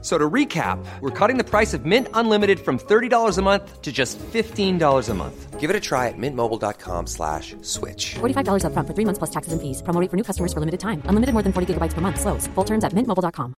So 0.00 0.16
to 0.16 0.30
recap, 0.30 0.78
we're 1.00 1.10
cutting 1.10 1.38
the 1.38 1.44
price 1.44 1.74
of 1.74 1.84
Mint 1.84 2.06
Unlimited 2.14 2.60
from 2.60 2.78
$30 2.78 3.36
a 3.36 3.42
month 3.42 3.82
to 3.82 3.90
just 3.90 4.16
$15 4.32 5.08
a 5.08 5.14
month. 5.14 5.58
Give 5.58 5.70
it 5.70 5.74
a 5.74 5.80
try 5.80 6.06
at 6.06 6.14
mintmobile.com 6.16 7.08
slash 7.08 7.56
switch. 7.62 8.14
$45 8.20 8.62
upfront 8.62 8.86
for 8.86 8.94
three 8.94 9.04
months 9.04 9.18
plus 9.18 9.30
taxes 9.30 9.52
and 9.52 9.60
fees. 9.60 9.82
Promo 9.82 10.00
rate 10.00 10.08
for 10.08 10.16
new 10.16 10.22
customers 10.22 10.52
for 10.52 10.60
limited 10.60 10.78
time. 10.78 11.02
Unlimited 11.06 11.32
more 11.34 11.42
than 11.42 11.52
40 11.52 11.74
gigabytes 11.74 11.94
per 11.94 12.00
month. 12.00 12.20
Slows. 12.20 12.46
Full 12.54 12.64
terms 12.64 12.84
at 12.84 12.94
mintmobile.com. 12.94 13.54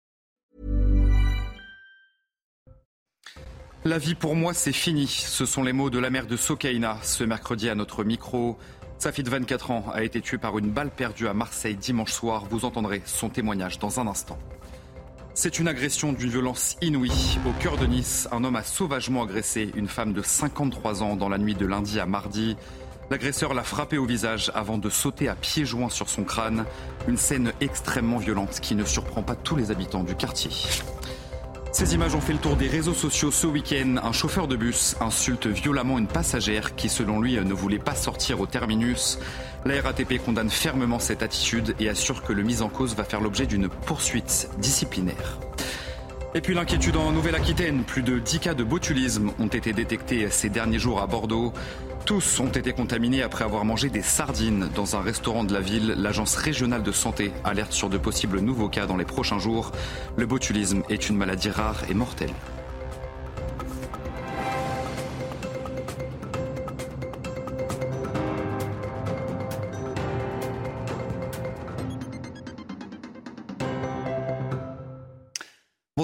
La 3.86 3.98
vie 3.98 4.16
pour 4.16 4.36
moi, 4.36 4.54
c'est 4.54 4.74
fini. 4.74 5.08
Ce 5.08 5.46
sont 5.46 5.64
les 5.64 5.74
mots 5.74 5.90
de 5.90 6.00
la 6.00 6.10
mère 6.10 6.28
de 6.28 6.36
Sokaina 6.38 6.98
ce 7.02 7.24
mercredi 7.24 7.70
à 7.70 7.76
notre 7.76 8.04
micro. 8.04 8.58
Sa 8.98 9.14
fille 9.14 9.24
de 9.24 9.30
24 9.30 9.72
ans 9.72 9.86
a 9.94 10.04
été 10.04 10.20
tuée 10.20 10.38
par 10.38 10.58
une 10.58 10.70
balle 10.70 10.92
perdue 10.92 11.28
à 11.30 11.34
Marseille 11.34 11.76
dimanche 11.76 12.12
soir. 12.12 12.46
Vous 12.50 12.66
entendrez 12.66 13.02
son 13.06 13.30
témoignage 13.30 13.80
dans 13.80 14.02
un 14.02 14.08
instant. 14.08 14.38
C'est 15.42 15.58
une 15.58 15.70
agression 15.70 16.12
d'une 16.12 16.30
violence 16.30 16.76
inouïe. 16.82 17.40
Au 17.48 17.54
cœur 17.64 17.78
de 17.78 17.86
Nice, 17.86 18.28
un 18.34 18.44
homme 18.44 18.58
a 18.58 18.64
sauvagement 18.64 19.24
agressé 19.24 19.72
une 19.74 19.88
femme 19.88 20.12
de 20.12 20.22
53 20.22 21.02
ans 21.02 21.16
dans 21.16 21.30
la 21.30 21.38
nuit 21.38 21.56
de 21.56 21.66
lundi 21.66 21.98
à 22.02 22.06
mardi. 22.06 22.58
L'agresseur 23.10 23.54
l'a 23.54 23.64
frappé 23.64 23.98
au 23.98 24.06
visage 24.06 24.52
avant 24.54 24.78
de 24.78 24.90
sauter 24.90 25.30
à 25.30 25.36
pieds 25.36 25.64
joints 25.64 25.88
sur 25.90 26.10
son 26.10 26.26
crâne. 26.26 26.66
Une 27.08 27.16
scène 27.16 27.54
extrêmement 27.62 28.18
violente 28.18 28.60
qui 28.60 28.76
ne 28.76 28.84
surprend 28.84 29.24
pas 29.24 29.36
tous 29.36 29.56
les 29.56 29.72
habitants 29.72 30.04
du 30.04 30.14
quartier. 30.14 30.52
Ces 31.72 31.94
images 31.94 32.16
ont 32.16 32.22
fait 32.22 32.34
le 32.34 32.40
tour 32.40 32.56
des 32.56 32.68
réseaux 32.68 32.94
sociaux 32.94 33.32
ce 33.32 33.46
week-end. 33.46 33.96
Un 34.04 34.12
chauffeur 34.12 34.48
de 34.48 34.56
bus 34.56 34.96
insulte 35.02 35.48
violemment 35.48 36.00
une 36.00 36.08
passagère 36.08 36.76
qui, 36.76 36.90
selon 36.90 37.22
lui, 37.22 37.40
ne 37.40 37.54
voulait 37.54 37.80
pas 37.80 37.96
sortir 37.96 38.42
au 38.42 38.48
terminus. 38.48 39.20
La 39.66 39.80
RATP 39.82 40.18
condamne 40.24 40.50
fermement 40.50 41.00
cette 41.00 41.22
attitude 41.22 41.76
et 41.80 41.88
assure 41.88 42.24
que 42.24 42.34
le 42.34 42.44
mis 42.44 42.62
en 42.62 42.70
cause 42.70 42.96
va 42.96 43.04
faire 43.04 43.22
l'objet 43.22 43.46
d'une 43.46 43.70
poursuite 43.70 44.50
disciplinaire. 44.58 45.40
Et 46.36 46.42
puis 46.42 46.54
l'inquiétude 46.54 46.96
en 46.96 47.12
Nouvelle-Aquitaine. 47.12 47.84
Plus 47.84 48.04
de 48.04 48.20
10 48.20 48.40
cas 48.40 48.54
de 48.54 48.64
botulisme 48.64 49.32
ont 49.40 49.48
été 49.48 49.74
détectés 49.74 50.30
ces 50.30 50.50
derniers 50.50 50.78
jours 50.78 51.02
à 51.02 51.08
Bordeaux. 51.08 51.54
Tous 52.06 52.40
ont 52.40 52.50
été 52.50 52.72
contaminés 52.72 53.24
après 53.24 53.44
avoir 53.44 53.66
mangé 53.66 53.90
des 53.90 54.04
sardines 54.04 54.70
dans 54.76 54.96
un 54.96 55.02
restaurant 55.02 55.44
de 55.44 55.54
la 55.54 55.60
ville. 55.60 55.96
L'agence 55.98 56.36
régionale 56.36 56.84
de 56.84 56.92
santé 56.92 57.32
alerte 57.44 57.74
sur 57.74 57.90
de 57.90 57.98
possibles 57.98 58.42
nouveaux 58.42 58.70
cas 58.70 58.86
dans 58.86 58.98
les 58.98 59.06
prochains 59.06 59.40
jours. 59.40 59.72
Le 60.18 60.28
botulisme 60.28 60.84
est 60.90 61.10
une 61.10 61.18
maladie 61.18 61.50
rare 61.50 61.82
et 61.90 61.96
mortelle. 61.96 62.34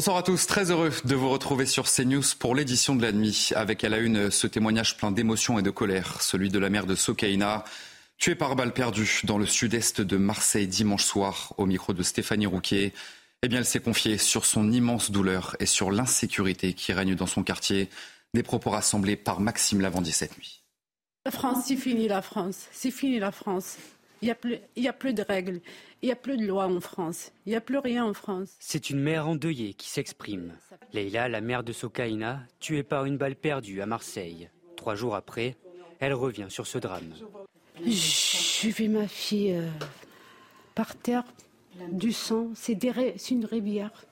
Bonsoir 0.06 0.18
à 0.20 0.24
tous, 0.24 0.46
très 0.46 0.70
heureux 0.70 0.92
de 1.04 1.16
vous 1.16 1.30
retrouver 1.30 1.66
sur 1.66 1.86
CNews 1.90 2.22
pour 2.38 2.54
l'édition 2.54 2.96
de 2.96 3.02
la 3.02 3.12
nuit, 3.12 3.50
avec 3.56 3.84
à 3.84 3.90
la 3.90 3.98
une 3.98 4.30
ce 4.30 4.46
témoignage 4.46 4.98
plein 4.98 5.10
d'émotion 5.10 5.58
et 5.58 5.64
de 5.64 5.72
colère, 5.72 6.22
celui 6.22 6.50
de 6.50 6.60
la 6.60 6.70
mère 6.70 6.86
de 6.86 6.94
Sokaina, 6.94 7.64
tuée 8.20 8.36
par 8.36 8.56
balle 8.56 8.72
perdue 8.72 9.22
dans 9.24 9.40
le 9.40 9.48
sud-est 9.48 10.02
de 10.02 10.18
Marseille 10.18 10.68
dimanche 10.68 11.04
soir, 11.04 11.56
au 11.58 11.66
micro 11.66 11.92
de 11.92 12.04
Stéphanie 12.04 12.46
Rouquier. 12.46 12.94
Eh 13.42 13.48
bien, 13.48 13.58
elle 13.58 13.66
s'est 13.66 13.80
confiée 13.80 14.20
sur 14.20 14.46
son 14.46 14.72
immense 14.72 15.10
douleur 15.10 15.56
et 15.60 15.66
sur 15.66 15.90
l'insécurité 15.90 16.74
qui 16.74 16.94
règne 16.94 17.16
dans 17.16 17.26
son 17.26 17.42
quartier, 17.42 17.90
des 18.36 18.44
propos 18.44 18.70
rassemblés 18.70 19.16
par 19.16 19.40
Maxime 19.40 19.82
Lavandier 19.82 20.14
cette 20.14 20.38
nuit. 20.38 20.62
La 21.26 21.32
France, 21.32 21.64
c'est 21.68 21.78
fini 21.78 22.08
la 22.08 22.22
France, 22.22 22.68
c'est 22.72 22.92
fini 22.92 23.18
la 23.18 23.32
France. 23.32 23.78
Il 24.22 24.26
n'y 24.26 24.32
a, 24.32 24.36
plus, 24.36 24.58
a 24.88 24.94
plus 24.94 25.14
de 25.14 25.22
règles, 25.22 25.62
il 26.02 26.08
n'y 26.08 26.12
a 26.12 26.16
plus 26.16 26.38
de 26.38 26.46
loi 26.46 26.66
en 26.66 26.80
France, 26.80 27.32
il 27.46 27.50
n'y 27.50 27.56
a 27.56 27.62
plus 27.62 27.78
rien 27.78 28.06
en 28.06 28.14
France. 28.14 28.56
C'est 28.60 28.90
une 28.90 29.00
mère 29.00 29.28
endeuillée 29.28 29.74
qui 29.74 29.90
s'exprime. 29.90 30.54
Leïla, 30.94 31.28
la 31.28 31.42
mère 31.42 31.64
de 31.64 31.74
Sokaina, 31.74 32.42
tuée 32.60 32.84
par 32.84 33.06
une 33.06 33.18
balle 33.18 33.36
perdue 33.36 33.82
à 33.82 33.86
Marseille. 33.86 34.50
Trois 34.78 34.96
jours 34.96 35.16
après, 35.16 35.58
elle 36.00 36.14
revient 36.14 36.48
sur 36.50 36.66
ce 36.66 36.78
drame. 36.78 37.14
J'ai 37.86 38.70
vu 38.70 38.88
ma 38.88 39.08
fille 39.08 39.54
euh, 39.54 39.70
par 40.74 40.96
terre, 40.96 41.26
du 41.92 42.14
sang, 42.14 42.50
c'est 42.56 42.80
une 43.32 43.46
rivière. 43.46 44.06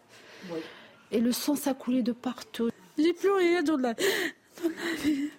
Et 1.11 1.19
le 1.19 1.31
sang, 1.31 1.55
ça 1.55 1.73
coulait 1.73 2.03
de 2.03 2.11
partout. 2.11 2.69
J'ai 2.97 3.13
plus 3.13 3.31
rien 3.31 3.63
dans 3.63 3.77
la, 3.77 3.93
dans 3.93 4.69
la 4.69 5.01
vie. 5.01 5.29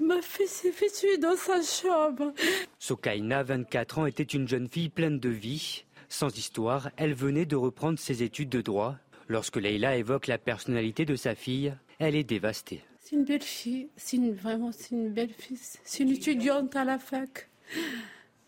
Ma, 0.00 0.22
fille 0.22 0.46
s'est 0.46 0.72
fait 0.72 0.90
tuer 0.90 1.18
dans 1.18 1.36
sa 1.36 1.62
chambre. 1.62 2.32
Sokaina, 2.78 3.42
24 3.42 3.98
ans, 3.98 4.06
était 4.06 4.22
une 4.22 4.48
jeune 4.48 4.68
fille 4.68 4.88
pleine 4.88 5.18
de 5.18 5.28
vie. 5.28 5.84
Sans 6.08 6.36
histoire, 6.36 6.90
elle 6.96 7.14
venait 7.14 7.46
de 7.46 7.56
reprendre 7.56 7.98
ses 7.98 8.22
études 8.22 8.48
de 8.48 8.60
droit. 8.60 8.96
Lorsque 9.28 9.56
Leïla 9.56 9.96
évoque 9.96 10.26
la 10.26 10.38
personnalité 10.38 11.04
de 11.04 11.14
sa 11.14 11.34
fille, 11.34 11.72
elle 11.98 12.16
est 12.16 12.24
dévastée. 12.24 12.82
C'est 12.98 13.16
une 13.16 13.24
belle 13.24 13.42
fille, 13.42 13.88
c'est 13.96 14.18
vraiment 14.18 14.72
c'est 14.72 14.90
une 14.90 15.10
belle 15.10 15.32
fille. 15.32 15.58
C'est 15.84 16.02
une 16.02 16.10
étudiante 16.10 16.74
à 16.76 16.84
la 16.84 16.98
fac. 16.98 17.48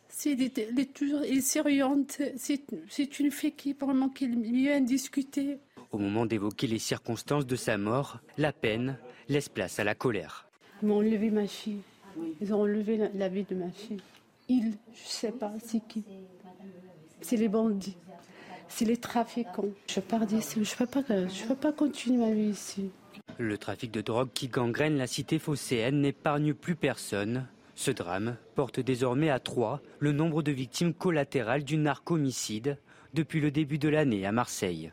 C'est, 0.09 0.32
elle 0.32 0.78
est 0.78 0.93
toujours 0.93 1.22
souriante. 1.41 2.20
C'est, 2.37 3.19
une 3.19 3.31
fille 3.31 3.53
qui 3.53 3.72
vraiment 3.72 4.09
qui 4.09 4.28
vient 4.28 4.81
discuter. 4.81 5.59
Au 5.92 5.98
moment 5.98 6.25
d'évoquer 6.25 6.66
les 6.66 6.78
circonstances 6.78 7.47
de 7.47 7.54
sa 7.54 7.76
mort, 7.76 8.19
la 8.38 8.53
peine 8.53 8.97
laisse 9.28 9.50
place 9.50 9.78
à 9.78 9.84
la 9.84 9.94
colère. 9.94 10.48
Ils 10.80 10.88
m'ont 10.88 10.97
enlevé 10.97 11.30
ma 11.30 11.47
fille. 11.47 11.82
Ils 12.41 12.54
ont 12.54 12.62
enlevé 12.62 13.10
la, 13.14 13.28
vie 13.28 13.44
de 13.44 13.54
ma 13.54 13.70
fille. 13.70 14.00
Ils, 14.48 14.72
je 14.94 15.04
ne 15.04 15.08
sais 15.08 15.32
pas, 15.32 15.52
c'est 15.62 15.86
qui? 15.86 16.02
C'est 17.20 17.36
les 17.36 17.48
bandits. 17.48 17.97
C'est 18.69 18.86
les 18.86 18.97
trafiquants. 18.97 19.69
Je 19.86 20.00
pars 20.00 20.26
d'ici. 20.26 20.64
Je 20.64 20.72
ne 20.72 20.86
peux, 20.86 21.02
pas, 21.02 21.28
je 21.28 21.44
peux 21.44 21.54
pas 21.54 21.72
continuer 21.72 22.19
ma 22.19 22.32
vie 22.32 22.50
ici. 22.50 22.91
Le 23.38 23.58
trafic 23.58 23.91
de 23.91 24.00
drogue 24.00 24.31
qui 24.32 24.48
gangrène 24.48 24.97
la 24.97 25.06
cité 25.06 25.38
phocéenne 25.38 26.00
n'épargne 26.00 26.54
plus 26.54 26.75
personne. 26.75 27.47
Ce 27.75 27.91
drame 27.91 28.36
porte 28.54 28.81
désormais 28.81 29.31
à 29.31 29.41
trois 29.41 29.81
le 29.98 30.12
nombre 30.12 30.42
de 30.42 30.52
victimes 30.52 30.94
collatérales 30.94 31.64
du 31.64 31.76
narcomicide 31.76 32.78
depuis 33.12 33.41
le 33.41 33.50
début 33.50 33.78
de 33.78 33.88
l'année 33.88 34.25
à 34.25 34.32
Marseille. 34.32 34.91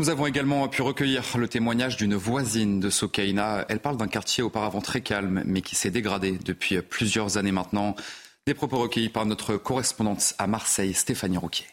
Nous 0.00 0.08
avons 0.08 0.24
également 0.24 0.66
pu 0.66 0.80
recueillir 0.80 1.36
le 1.36 1.46
témoignage 1.46 1.98
d'une 1.98 2.14
voisine 2.14 2.80
de 2.80 2.88
Sokaina. 2.88 3.66
Elle 3.68 3.80
parle 3.80 3.98
d'un 3.98 4.08
quartier 4.08 4.42
auparavant 4.42 4.80
très 4.80 5.02
calme, 5.02 5.42
mais 5.44 5.60
qui 5.60 5.74
s'est 5.74 5.90
dégradé 5.90 6.38
depuis 6.42 6.80
plusieurs 6.80 7.36
années 7.36 7.52
maintenant. 7.52 7.94
Des 8.46 8.54
propos 8.54 8.78
recueillis 8.78 9.10
par 9.10 9.26
notre 9.26 9.58
correspondante 9.58 10.32
à 10.38 10.46
Marseille, 10.46 10.94
Stéphanie 10.94 11.36
Rouquier. 11.36 11.66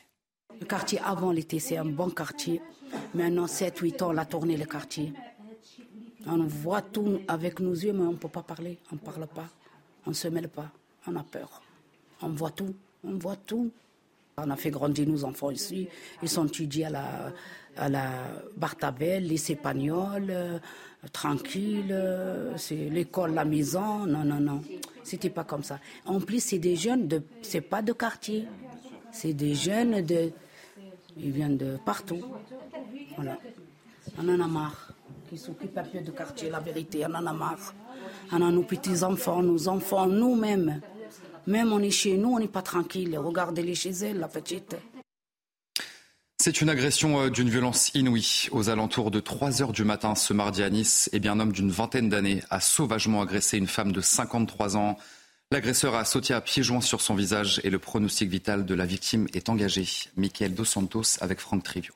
Le 0.60 0.66
quartier 0.66 1.00
avant 1.06 1.32
l'été, 1.32 1.60
c'est 1.60 1.78
un 1.78 1.86
bon 1.86 2.10
quartier. 2.10 2.62
Maintenant, 3.16 3.46
7-8 3.46 4.04
ans, 4.04 4.12
on 4.14 4.18
a 4.18 4.26
tourné 4.26 4.58
le 4.58 4.66
quartier. 4.66 5.14
On 6.26 6.44
voit 6.44 6.82
tout 6.82 7.22
avec 7.30 7.62
nos 7.62 7.76
yeux, 7.76 7.94
mais 7.94 8.04
on 8.04 8.12
ne 8.12 8.18
peut 8.18 8.28
pas 8.28 8.44
parler. 8.44 8.78
On 8.92 8.96
ne 8.96 9.00
parle 9.00 9.26
pas. 9.28 9.48
On 10.06 10.10
ne 10.10 10.16
se 10.16 10.28
mêle 10.28 10.50
pas. 10.50 10.70
On 11.08 11.16
a 11.16 11.24
peur. 11.24 11.62
On 12.22 12.28
voit 12.28 12.52
tout. 12.52 12.76
On 13.06 13.18
voit 13.18 13.38
tout. 13.38 13.72
On 14.40 14.52
a 14.52 14.56
fait 14.56 14.70
grandir 14.70 15.08
nos 15.08 15.24
enfants 15.24 15.50
ici. 15.50 15.88
Ils 16.22 16.30
sont 16.30 16.46
étudiés 16.46 16.86
à 16.86 16.90
la, 16.92 17.34
à 17.76 17.90
la 17.90 18.08
Bartabelle, 18.56 19.26
les 19.26 19.52
Espagnols, 19.52 20.28
euh, 20.30 20.60
tranquille, 21.12 21.88
euh, 21.90 22.56
c'est 22.56 22.76
l'école, 22.76 23.34
la 23.34 23.46
maison. 23.46 24.06
Non, 24.06 24.24
non, 24.24 24.40
non. 24.40 24.62
C'était 25.02 25.32
pas 25.32 25.44
comme 25.44 25.64
ça. 25.64 25.80
En 26.06 26.20
plus, 26.20 26.40
c'est 26.44 26.60
des 26.60 26.76
jeunes 26.76 27.08
de, 27.08 27.24
c'est 27.42 27.62
pas 27.62 27.82
de 27.82 27.94
quartier. 27.94 28.46
C'est 29.12 29.34
des 29.34 29.56
jeunes 29.56 30.02
de, 30.02 30.30
ils 31.18 31.32
viennent 31.32 31.58
de 31.58 31.80
partout. 31.84 32.22
Voilà. 33.16 33.40
On 34.20 34.30
en 34.30 34.40
a 34.40 34.48
marre. 34.48 34.94
Qui 35.28 35.40
s'occupent 35.40 35.80
un 35.80 35.84
peu 35.84 36.02
de 36.02 36.12
quartier, 36.12 36.52
la 36.52 36.60
vérité, 36.60 37.04
on 37.08 37.16
en 37.16 37.26
a 37.26 37.34
marre. 37.34 37.74
On 38.32 38.42
a 38.44 38.52
nos 38.52 38.62
petits-enfants, 38.62 39.42
nos 39.42 39.68
enfants, 39.68 40.06
nous-mêmes. 40.06 40.80
Même 41.48 41.72
on 41.72 41.80
est 41.80 41.92
chez 41.92 42.18
nous, 42.18 42.34
on 42.34 42.40
n'est 42.40 42.48
pas 42.48 42.62
tranquille. 42.62 43.18
Regardez-les 43.18 43.74
chez 43.74 43.92
elle, 43.92 44.20
la 44.20 44.28
petite. 44.28 44.76
C'est 46.40 46.62
une 46.62 46.70
agression 46.70 47.22
euh, 47.22 47.30
d'une 47.30 47.50
violence 47.50 47.90
inouïe. 47.94 48.48
Aux 48.52 48.70
alentours 48.70 49.12
de 49.12 49.22
3 49.22 49.62
heures 49.62 49.72
du 49.72 49.86
matin 49.86 50.14
ce 50.14 50.34
mardi 50.34 50.62
à 50.62 50.70
Nice, 50.70 51.10
eh 51.14 51.20
bien, 51.20 51.34
un 51.34 51.40
homme 51.40 51.54
d'une 51.54 51.72
vingtaine 51.72 52.10
d'années 52.10 52.44
a 52.50 52.60
sauvagement 52.60 53.22
agressé 53.22 53.58
une 53.58 53.68
femme 53.68 53.94
de 53.94 54.02
53 54.02 54.76
ans. 54.76 54.98
L'agresseur 55.50 55.96
a 55.96 56.04
sauté 56.04 56.34
à 56.34 56.42
pieds 56.42 56.64
joints 56.64 56.82
sur 56.82 57.00
son 57.00 57.16
visage 57.16 57.62
et 57.64 57.70
le 57.70 57.80
pronostic 57.80 58.30
vital 58.30 58.66
de 58.66 58.76
la 58.76 58.86
victime 58.86 59.28
est 59.34 59.48
engagé. 59.48 59.88
Michael 60.18 60.54
Dos 60.54 60.66
Santos 60.66 61.18
avec 61.22 61.40
Franck 61.40 61.64
Trivio. 61.64 61.94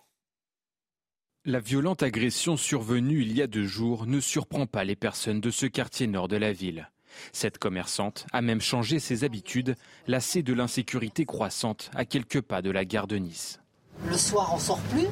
La 1.43 1.59
violente 1.59 2.03
agression 2.03 2.55
survenue 2.55 3.21
il 3.21 3.35
y 3.35 3.41
a 3.41 3.47
deux 3.47 3.65
jours 3.65 4.05
ne 4.05 4.21
surprend 4.21 4.65
pas 4.65 4.85
les 4.85 4.95
personnes 4.95 5.41
de 5.41 5.51
ce 5.51 5.65
quartier 5.65 6.07
nord 6.07 6.29
de 6.29 6.37
la 6.37 6.53
ville. 6.53 6.89
Cette 7.33 7.57
commerçante 7.57 8.25
a 8.33 8.41
même 8.41 8.61
changé 8.61 8.99
ses 8.99 9.23
habitudes, 9.23 9.75
lassée 10.07 10.43
de 10.43 10.53
l'insécurité 10.53 11.25
croissante 11.25 11.91
à 11.95 12.05
quelques 12.05 12.41
pas 12.41 12.61
de 12.61 12.71
la 12.71 12.85
gare 12.85 13.07
de 13.07 13.17
Nice. 13.17 13.59
Le 14.07 14.17
soir, 14.17 14.51
on 14.53 14.59
sort 14.59 14.81
plus 14.81 15.07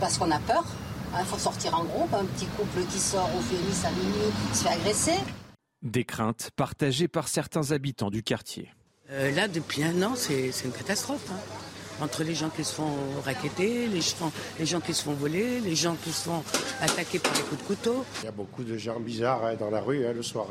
parce 0.00 0.18
qu'on 0.18 0.30
a 0.30 0.38
peur. 0.40 0.64
Il 1.12 1.16
hein, 1.16 1.24
faut 1.24 1.38
sortir 1.38 1.74
en 1.78 1.84
groupe. 1.84 2.12
Un 2.14 2.24
petit 2.24 2.46
couple 2.46 2.84
qui 2.90 2.98
sort 2.98 3.28
au 3.34 3.40
Nice 3.40 3.84
à 3.84 3.90
minuit 3.90 4.32
se 4.52 4.62
fait 4.62 4.70
agresser. 4.70 5.18
Des 5.82 6.04
craintes 6.04 6.50
partagées 6.56 7.08
par 7.08 7.28
certains 7.28 7.72
habitants 7.72 8.10
du 8.10 8.22
quartier. 8.22 8.70
Euh, 9.10 9.30
là, 9.32 9.48
depuis 9.48 9.82
un 9.82 10.02
an, 10.02 10.14
c'est 10.14 10.52
une 10.64 10.72
catastrophe. 10.72 11.30
Hein. 11.30 11.69
Entre 12.00 12.24
les 12.24 12.34
gens 12.34 12.48
qui 12.48 12.64
se 12.64 12.74
font 12.74 12.92
raqueter, 13.24 13.86
les, 13.86 14.00
les, 14.58 14.66
gens 14.66 14.80
qui 14.80 14.94
se 14.94 15.02
font 15.02 15.12
voler, 15.12 15.60
les 15.60 15.74
gens 15.74 15.96
qui 15.96 16.10
se 16.12 16.24
font 16.24 16.42
attaquer 16.80 17.18
par 17.18 17.34
les 17.34 17.42
coups 17.42 17.60
de 17.60 17.66
couteau. 17.66 18.04
Il 18.22 18.24
y 18.24 18.28
a 18.28 18.32
beaucoup 18.32 18.64
de 18.64 18.76
gens 18.76 18.98
bizarres 19.00 19.44
hein, 19.44 19.54
dans 19.56 19.70
la 19.70 19.80
rue 19.80 20.00
le 20.12 20.22
soir. 20.22 20.48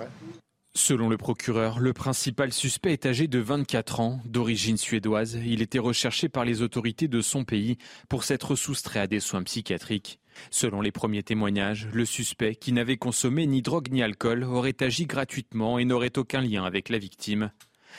Selon 0.76 1.10
le 1.10 1.18
procureur, 1.18 1.80
le 1.80 1.94
principal 1.94 2.54
suspect 2.54 2.94
est 2.94 3.08
âgé 3.08 3.28
de 3.28 3.40
24 3.40 4.00
ans, 4.00 4.22
d'origine 4.26 4.78
suédoise. 4.78 5.40
Il 5.44 5.64
était 5.64 5.80
recherché 5.80 6.30
par 6.30 6.46
les 6.46 6.62
autorités 6.62 7.08
de 7.08 7.22
son 7.22 7.44
pays 7.44 7.78
pour 8.08 8.24
s'être 8.24 8.56
soustrait 8.56 9.00
à 9.00 9.08
des 9.08 9.20
soins 9.20 9.44
psychiatriques. 9.44 10.20
Selon 10.52 10.82
les 10.82 10.92
premiers 10.92 11.24
témoignages, 11.24 11.88
le 11.92 12.06
suspect, 12.06 12.56
qui 12.56 12.72
n'avait 12.72 12.98
consommé 12.98 13.48
ni 13.48 13.62
drogue 13.64 13.90
ni 13.92 14.04
alcool, 14.04 14.44
aurait 14.44 14.82
agi 14.82 15.06
gratuitement 15.06 15.80
et 15.80 15.86
n'aurait 15.86 16.18
aucun 16.18 16.42
lien 16.42 16.64
avec 16.64 16.90
la 16.90 17.00
victime. 17.00 17.52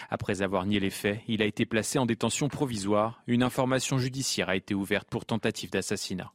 Après 0.08 0.42
avoir 0.42 0.64
nié 0.66 0.80
les 0.80 0.90
faits, 0.90 1.20
il 1.28 1.42
a 1.42 1.46
été 1.46 1.66
placé 1.66 1.98
en 1.98 2.06
détention 2.06 2.48
provisoire. 2.48 3.22
Une 3.26 3.42
information 3.42 3.98
judiciaire 3.98 4.48
a 4.48 4.56
été 4.56 4.74
ouverte 4.74 5.08
pour 5.10 5.26
tentative 5.26 5.70
d'assassinat. 5.70 6.32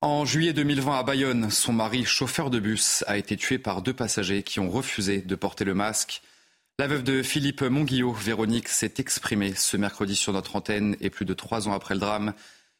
En 0.00 0.24
juillet 0.24 0.52
2020 0.52 0.98
à 0.98 1.02
Bayonne, 1.02 1.50
son 1.50 1.72
mari, 1.72 2.04
chauffeur 2.04 2.50
de 2.50 2.60
bus, 2.60 3.02
a 3.08 3.18
été 3.18 3.36
tué 3.36 3.58
par 3.58 3.82
deux 3.82 3.92
passagers 3.92 4.44
qui 4.44 4.60
ont 4.60 4.70
refusé 4.70 5.20
de 5.20 5.34
porter 5.34 5.64
le 5.64 5.74
masque. 5.74 6.22
La 6.78 6.86
veuve 6.86 7.02
de 7.02 7.24
Philippe 7.24 7.62
Monguillot, 7.62 8.12
Véronique, 8.12 8.68
s'est 8.68 8.94
exprimée 8.98 9.54
ce 9.56 9.76
mercredi 9.76 10.14
sur 10.14 10.32
notre 10.32 10.54
antenne 10.54 10.96
et 11.00 11.10
plus 11.10 11.24
de 11.24 11.34
trois 11.34 11.66
ans 11.66 11.72
après 11.72 11.94
le 11.94 12.00
drame. 12.00 12.34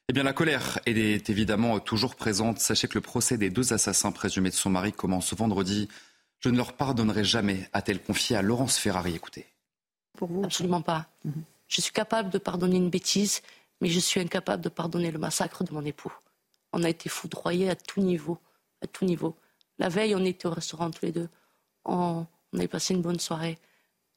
Eh 0.08 0.12
bien, 0.12 0.22
la 0.22 0.32
colère 0.32 0.78
est 0.86 1.28
évidemment 1.28 1.80
toujours 1.80 2.14
présente. 2.14 2.60
Sachez 2.60 2.86
que 2.86 2.94
le 2.94 3.00
procès 3.00 3.36
des 3.36 3.50
deux 3.50 3.72
assassins 3.72 4.12
présumés 4.12 4.50
de 4.50 4.54
son 4.54 4.70
mari 4.70 4.92
commence 4.92 5.34
vendredi. 5.34 5.88
Je 6.40 6.48
ne 6.48 6.56
leur 6.56 6.74
pardonnerai 6.74 7.24
jamais, 7.24 7.68
a-t-elle 7.72 8.02
confié 8.02 8.36
à 8.36 8.42
Laurence 8.42 8.78
Ferrari. 8.78 9.14
Écoutez. 9.14 9.46
Pour 10.16 10.28
vous 10.28 10.44
Absolument 10.44 10.82
pas. 10.82 11.06
Mhm. 11.24 11.42
Je 11.66 11.80
suis 11.80 11.92
capable 11.92 12.30
de 12.30 12.38
pardonner 12.38 12.76
une 12.76 12.90
bêtise, 12.90 13.42
mais 13.80 13.88
je 13.88 14.00
suis 14.00 14.20
incapable 14.20 14.62
de 14.62 14.68
pardonner 14.68 15.10
le 15.10 15.18
massacre 15.18 15.64
de 15.64 15.72
mon 15.72 15.84
époux 15.84 16.12
on 16.72 16.82
a 16.82 16.88
été 16.88 17.08
foudroyés 17.08 17.70
à 17.70 17.76
tout 17.76 18.00
niveau, 18.00 18.38
à 18.82 18.86
tout 18.86 19.04
niveau. 19.04 19.36
La 19.78 19.88
veille, 19.88 20.14
on 20.14 20.24
était 20.24 20.46
au 20.46 20.50
restaurant 20.50 20.90
tous 20.90 21.04
les 21.06 21.12
deux. 21.12 21.28
On, 21.84 22.26
avait 22.54 22.68
passé 22.68 22.94
une 22.94 23.02
bonne 23.02 23.20
soirée. 23.20 23.58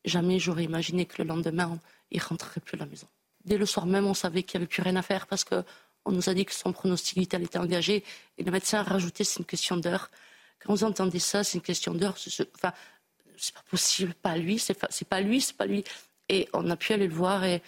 Jamais 0.06 0.40
j'aurais 0.40 0.64
imaginé 0.64 1.06
que 1.06 1.22
le 1.22 1.28
lendemain, 1.28 1.80
il 2.12 2.22
rentrerait 2.22 2.62
plus 2.62 2.76
à 2.76 2.80
la 2.80 2.86
maison. 2.86 3.08
Dès 3.46 3.58
le 3.58 3.66
soir 3.66 3.86
même, 3.86 4.06
on 4.06 4.14
savait 4.14 4.44
qu'il 4.44 4.60
n'y 4.60 4.64
avait 4.64 4.70
plus 4.70 4.82
rien 4.82 4.96
à 4.96 5.02
faire 5.02 5.28
parce 5.28 5.44
qu'on 5.44 5.64
nous 6.08 6.30
a 6.30 6.34
dit 6.34 6.46
que 6.46 6.54
son 6.54 6.74
pronostic 6.74 7.18
vital 7.18 7.44
était 7.44 7.60
engagé. 7.60 8.04
Et 8.38 8.44
le 8.44 8.52
médecin 8.52 8.80
a 8.80 8.84
rajouté 8.84 9.24
c'est 9.24 9.40
une 9.40 9.46
question 9.46 9.78
d'heure. 9.78 10.10
Quand 10.66 10.74
vous 10.74 10.84
entendez 10.84 11.20
ça, 11.20 11.44
c'est 11.44 11.58
une 11.58 11.64
question 11.64 11.94
d'heure. 11.94 12.16
Enfin, 12.56 12.74
c'est 13.38 13.56
pas 13.56 13.64
possible, 13.70 14.14
pas 14.14 14.38
lui, 14.38 14.60
c'est 14.60 14.74
pas, 14.74 15.22
lui, 15.22 15.42
c'est 15.42 15.58
pas 15.58 15.66
lui. 15.66 15.84
Et 16.30 16.48
on 16.54 16.70
a 16.70 16.76
pu 16.76 16.94
aller 16.94 17.08
le 17.08 17.14
voir 17.14 17.44
et, 17.44 17.62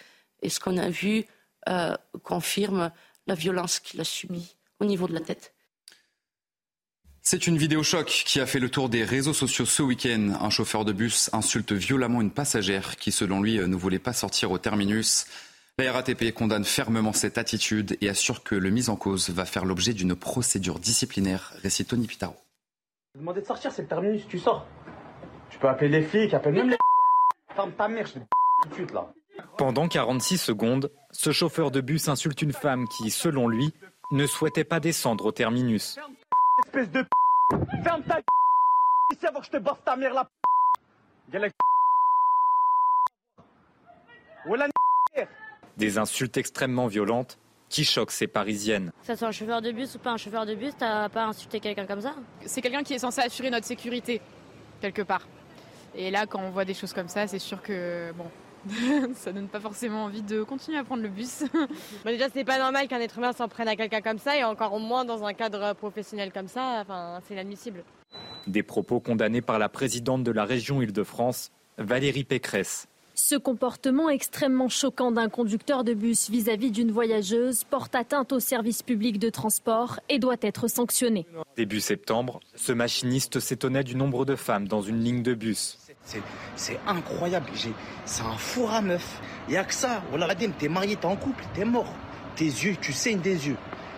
ce 0.46 0.60
qu'on 0.60 0.76
a 0.76 0.90
vu 0.90 1.24
euh, 1.68 1.94
confirme 2.22 2.90
la 3.26 3.34
violence 3.34 3.80
qu'il 3.80 4.00
a 4.00 4.04
subie 4.04 4.54
au 4.78 4.84
niveau 4.84 5.08
de 5.08 5.14
la 5.14 5.20
tête. 5.20 5.54
C'est 7.22 7.46
une 7.46 7.56
vidéo 7.56 7.82
choc 7.82 8.24
qui 8.26 8.38
a 8.38 8.46
fait 8.46 8.58
le 8.58 8.68
tour 8.68 8.90
des 8.90 9.02
réseaux 9.02 9.32
sociaux 9.32 9.64
ce 9.64 9.82
week-end. 9.82 10.36
Un 10.38 10.50
chauffeur 10.50 10.84
de 10.84 10.92
bus 10.92 11.30
insulte 11.32 11.72
violemment 11.72 12.20
une 12.20 12.30
passagère 12.30 12.96
qui, 12.96 13.10
selon 13.10 13.40
lui, 13.40 13.56
ne 13.56 13.76
voulait 13.76 13.98
pas 13.98 14.12
sortir 14.12 14.50
au 14.50 14.58
terminus. 14.58 15.26
La 15.78 15.90
RATP 15.90 16.32
condamne 16.32 16.64
fermement 16.64 17.14
cette 17.14 17.38
attitude 17.38 17.96
et 18.02 18.10
assure 18.10 18.44
que 18.44 18.54
le 18.54 18.68
mis 18.68 18.90
en 18.90 18.96
cause 18.96 19.30
va 19.30 19.46
faire 19.46 19.64
l'objet 19.64 19.94
d'une 19.94 20.14
procédure 20.14 20.78
disciplinaire, 20.78 21.54
récite 21.62 21.88
Tony 21.88 22.06
Pitaro. 22.06 22.43
Demander 23.14 23.42
de 23.42 23.46
sortir, 23.46 23.70
c'est 23.70 23.82
le 23.82 23.88
terminus, 23.88 24.26
tu 24.26 24.40
sors. 24.40 24.66
Tu 25.48 25.58
peux 25.58 25.68
appeler 25.68 25.88
les 25.88 26.02
flics, 26.02 26.34
appelle 26.34 26.54
même 26.54 26.70
les 26.70 26.76
Ferme 27.54 27.70
ta 27.72 27.86
mère, 27.86 28.06
je 28.06 28.14
te 28.14 28.18
tout 28.18 28.68
de 28.70 28.74
suite 28.74 28.92
là. 28.92 29.12
Pendant 29.56 29.86
46 29.86 30.38
secondes, 30.38 30.90
ce 31.12 31.30
chauffeur 31.30 31.70
de 31.70 31.80
bus 31.80 32.08
insulte 32.08 32.42
une 32.42 32.52
femme 32.52 32.88
qui, 32.88 33.10
selon 33.10 33.46
lui, 33.46 33.72
ne 34.10 34.26
souhaitait 34.26 34.64
pas 34.64 34.80
descendre 34.80 35.26
au 35.26 35.32
terminus. 35.32 35.96
Espèce 36.64 36.90
de 36.90 37.04
Ferme 37.84 38.02
ta 38.02 38.18
ici 39.12 39.26
avant 39.26 39.38
que 39.38 39.46
je 39.46 39.50
te 39.52 39.58
baffe 39.58 39.84
ta 39.84 39.94
mère 39.94 40.12
la 40.12 40.28
Des 45.76 45.98
insultes 45.98 46.36
extrêmement 46.36 46.88
violentes 46.88 47.38
qui 47.74 47.84
choquent 47.84 48.12
ces 48.12 48.28
Parisiennes. 48.28 48.92
Que 49.00 49.06
ce 49.08 49.16
soit 49.16 49.26
un 49.26 49.32
chauffeur 49.32 49.60
de 49.60 49.72
bus 49.72 49.96
ou 49.96 49.98
pas 49.98 50.12
un 50.12 50.16
chauffeur 50.16 50.46
de 50.46 50.54
bus, 50.54 50.72
t'as 50.78 51.08
pas 51.08 51.24
insulté 51.24 51.58
quelqu'un 51.58 51.86
comme 51.86 52.00
ça 52.00 52.14
C'est 52.46 52.62
quelqu'un 52.62 52.84
qui 52.84 52.94
est 52.94 53.00
censé 53.00 53.20
assurer 53.20 53.50
notre 53.50 53.66
sécurité, 53.66 54.20
quelque 54.80 55.02
part. 55.02 55.26
Et 55.96 56.12
là, 56.12 56.24
quand 56.26 56.40
on 56.40 56.50
voit 56.50 56.64
des 56.64 56.74
choses 56.74 56.92
comme 56.92 57.08
ça, 57.08 57.26
c'est 57.26 57.40
sûr 57.40 57.60
que, 57.62 58.12
bon, 58.12 58.26
ça 59.16 59.32
donne 59.32 59.48
pas 59.48 59.58
forcément 59.58 60.04
envie 60.04 60.22
de 60.22 60.44
continuer 60.44 60.78
à 60.78 60.84
prendre 60.84 61.02
le 61.02 61.08
bus. 61.08 61.42
bah 62.04 62.12
déjà, 62.12 62.26
c'est 62.32 62.44
pas 62.44 62.60
normal 62.60 62.86
qu'un 62.86 63.00
être 63.00 63.18
humain 63.18 63.32
s'en 63.32 63.48
prenne 63.48 63.66
à 63.66 63.74
quelqu'un 63.74 64.02
comme 64.02 64.18
ça, 64.18 64.38
et 64.38 64.44
encore 64.44 64.72
au 64.72 64.78
moins 64.78 65.04
dans 65.04 65.24
un 65.24 65.34
cadre 65.34 65.72
professionnel 65.74 66.30
comme 66.32 66.46
ça, 66.46 66.78
enfin, 66.82 67.18
c'est 67.26 67.34
inadmissible. 67.34 67.82
Des 68.46 68.62
propos 68.62 69.00
condamnés 69.00 69.42
par 69.42 69.58
la 69.58 69.68
présidente 69.68 70.22
de 70.22 70.30
la 70.30 70.44
région 70.44 70.80
Île-de-France, 70.80 71.50
Valérie 71.78 72.22
Pécresse. 72.22 72.86
Ce 73.16 73.36
comportement 73.36 74.10
extrêmement 74.10 74.68
choquant 74.68 75.12
d'un 75.12 75.28
conducteur 75.28 75.84
de 75.84 75.94
bus 75.94 76.28
vis-à-vis 76.30 76.72
d'une 76.72 76.90
voyageuse 76.90 77.62
porte 77.62 77.94
atteinte 77.94 78.32
au 78.32 78.40
service 78.40 78.82
public 78.82 79.20
de 79.20 79.30
transport 79.30 80.00
et 80.08 80.18
doit 80.18 80.34
être 80.42 80.66
sanctionné. 80.66 81.24
Début 81.56 81.80
septembre, 81.80 82.40
ce 82.56 82.72
machiniste 82.72 83.38
s'étonnait 83.38 83.84
du 83.84 83.94
nombre 83.94 84.24
de 84.24 84.34
femmes 84.34 84.66
dans 84.66 84.82
une 84.82 84.98
ligne 84.98 85.22
de 85.22 85.34
bus. 85.34 85.78
C'est 86.56 86.80
incroyable. 86.88 87.46
C'est 88.04 88.22
un 88.22 88.36
four 88.36 88.72
à 88.72 88.82
meuf. 88.82 89.20
Il 89.46 89.52
n'y 89.52 89.58
a 89.58 89.64
que 89.64 89.74
ça. 89.74 90.02
Voilà, 90.10 90.34
t'es 90.34 90.68
marié, 90.68 90.96
t'es 90.96 91.06
en 91.06 91.16
couple, 91.16 91.44
t'es 91.54 91.64
mort. 91.64 91.94
Tes 92.34 92.46
yeux, 92.46 92.74
tu 92.80 92.92
saignes 92.92 93.20
des 93.20 93.46
yeux. 93.46 93.56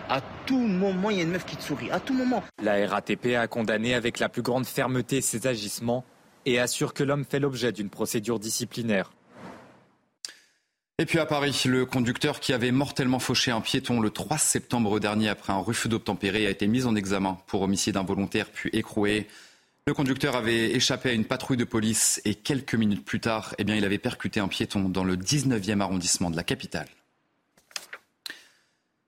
À 0.09 0.21
tout 0.45 0.59
moment, 0.59 1.09
il 1.09 1.17
y 1.17 1.19
a 1.21 1.23
une 1.23 1.31
meuf 1.31 1.45
qui 1.45 1.57
te 1.57 1.63
sourit. 1.63 1.89
À 1.89 1.99
tout 1.99 2.13
moment. 2.13 2.43
La 2.61 2.87
RATP 2.87 3.35
a 3.35 3.47
condamné 3.47 3.95
avec 3.95 4.19
la 4.19 4.29
plus 4.29 4.43
grande 4.43 4.67
fermeté 4.67 5.21
ses 5.21 5.47
agissements 5.47 6.05
et 6.47 6.59
assure 6.59 6.93
que 6.93 7.03
l'homme 7.03 7.25
fait 7.25 7.39
l'objet 7.39 7.71
d'une 7.71 7.89
procédure 7.89 8.39
disciplinaire. 8.39 9.11
Et 10.97 11.05
puis 11.05 11.19
à 11.19 11.27
Paris, 11.27 11.61
le 11.65 11.85
conducteur 11.85 12.39
qui 12.39 12.53
avait 12.53 12.71
mortellement 12.71 13.19
fauché 13.19 13.51
un 13.51 13.61
piéton 13.61 13.99
le 13.99 14.09
3 14.09 14.37
septembre 14.39 14.99
dernier 14.99 15.29
après 15.29 15.53
un 15.53 15.59
refus 15.59 15.89
d'obtempérer 15.89 16.47
a 16.47 16.49
été 16.49 16.65
mis 16.65 16.85
en 16.85 16.95
examen 16.95 17.37
pour 17.45 17.61
homicide 17.61 17.97
involontaire 17.97 18.49
puis 18.49 18.71
écroué. 18.73 19.27
Le 19.85 19.93
conducteur 19.93 20.35
avait 20.35 20.71
échappé 20.71 21.09
à 21.09 21.13
une 21.13 21.25
patrouille 21.25 21.57
de 21.57 21.65
police 21.65 22.21
et 22.25 22.33
quelques 22.33 22.75
minutes 22.75 23.05
plus 23.05 23.19
tard, 23.19 23.53
eh 23.59 23.63
il 23.63 23.85
avait 23.85 23.99
percuté 23.99 24.39
un 24.39 24.47
piéton 24.47 24.89
dans 24.89 25.03
le 25.03 25.15
19e 25.15 25.81
arrondissement 25.81 26.31
de 26.31 26.35
la 26.35 26.43
capitale. 26.43 26.87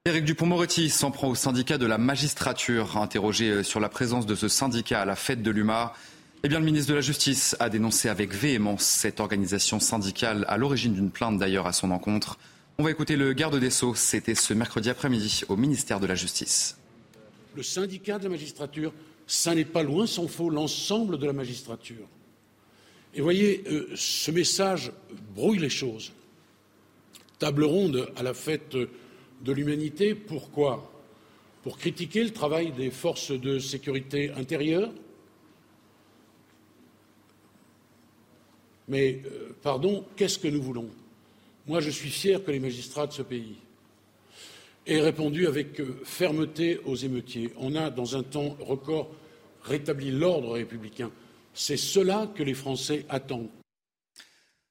Éric 0.05 0.25
Dupont-Moretti 0.25 0.89
s'en 0.89 1.11
prend 1.11 1.27
au 1.27 1.35
syndicat 1.35 1.77
de 1.77 1.85
la 1.85 1.97
magistrature. 1.97 2.97
Interrogé 2.97 3.49
euh, 3.49 3.63
sur 3.63 3.79
la 3.79 3.89
présence 3.89 4.25
de 4.25 4.35
ce 4.35 4.47
syndicat 4.47 5.01
à 5.01 5.05
la 5.05 5.15
fête 5.15 5.41
de 5.41 5.51
l'UMA, 5.51 5.93
eh 6.43 6.47
bien, 6.47 6.59
le 6.59 6.65
ministre 6.65 6.89
de 6.89 6.95
la 6.95 7.01
Justice 7.01 7.55
a 7.59 7.69
dénoncé 7.69 8.09
avec 8.09 8.33
véhémence 8.33 8.83
cette 8.83 9.19
organisation 9.19 9.79
syndicale, 9.79 10.45
à 10.47 10.57
l'origine 10.57 10.93
d'une 10.93 11.11
plainte 11.11 11.37
d'ailleurs 11.37 11.67
à 11.67 11.73
son 11.73 11.91
encontre. 11.91 12.37
On 12.77 12.83
va 12.83 12.91
écouter 12.91 13.17
le 13.17 13.33
garde 13.33 13.59
des 13.59 13.69
Sceaux. 13.69 13.95
C'était 13.95 14.35
ce 14.35 14.53
mercredi 14.53 14.89
après-midi 14.89 15.41
au 15.49 15.57
ministère 15.57 15.99
de 15.99 16.07
la 16.07 16.15
Justice. 16.15 16.77
Le 17.55 17.63
syndicat 17.63 18.19
de 18.19 18.23
la 18.23 18.29
magistrature 18.29 18.93
ça 19.29 19.53
n'est 19.53 19.63
pas 19.63 19.83
loin 19.83 20.07
s'en 20.07 20.27
faut 20.27 20.49
l'ensemble 20.49 21.19
de 21.19 21.27
la 21.27 21.33
magistrature. 21.33 22.07
Et 23.13 23.21
voyez, 23.21 23.63
euh, 23.67 23.87
ce 23.93 24.31
message 24.31 24.91
brouille 25.35 25.59
les 25.59 25.69
choses. 25.69 26.11
Table 27.37 27.63
ronde 27.63 28.11
à 28.15 28.23
la 28.23 28.33
fête 28.33 28.75
de 28.75 29.51
l'humanité, 29.51 30.15
pourquoi? 30.15 30.91
Pour 31.61 31.77
critiquer 31.77 32.23
le 32.23 32.31
travail 32.31 32.71
des 32.71 32.89
forces 32.89 33.31
de 33.31 33.59
sécurité 33.59 34.31
intérieure 34.31 34.89
Mais, 38.89 39.21
euh, 39.25 39.55
pardon, 39.61 40.03
qu'est-ce 40.15 40.39
que 40.39 40.47
nous 40.47 40.61
voulons? 40.61 40.89
Moi, 41.67 41.79
je 41.79 41.91
suis 41.91 42.09
fier 42.09 42.43
que 42.43 42.49
les 42.49 42.59
magistrats 42.59 43.05
de 43.05 43.13
ce 43.13 43.21
pays 43.21 43.55
aient 44.87 44.99
répondu 44.99 45.45
avec 45.45 45.79
euh, 45.79 46.01
fermeté 46.03 46.79
aux 46.85 46.95
émeutiers. 46.95 47.53
On 47.57 47.75
a, 47.75 47.91
dans 47.91 48.17
un 48.17 48.23
temps 48.23 48.57
record, 48.59 49.11
rétabli 49.63 50.09
l'ordre 50.09 50.53
républicain. 50.53 51.11
C'est 51.53 51.77
cela 51.77 52.27
que 52.33 52.41
les 52.41 52.55
Français 52.55 53.05
attendent. 53.09 53.49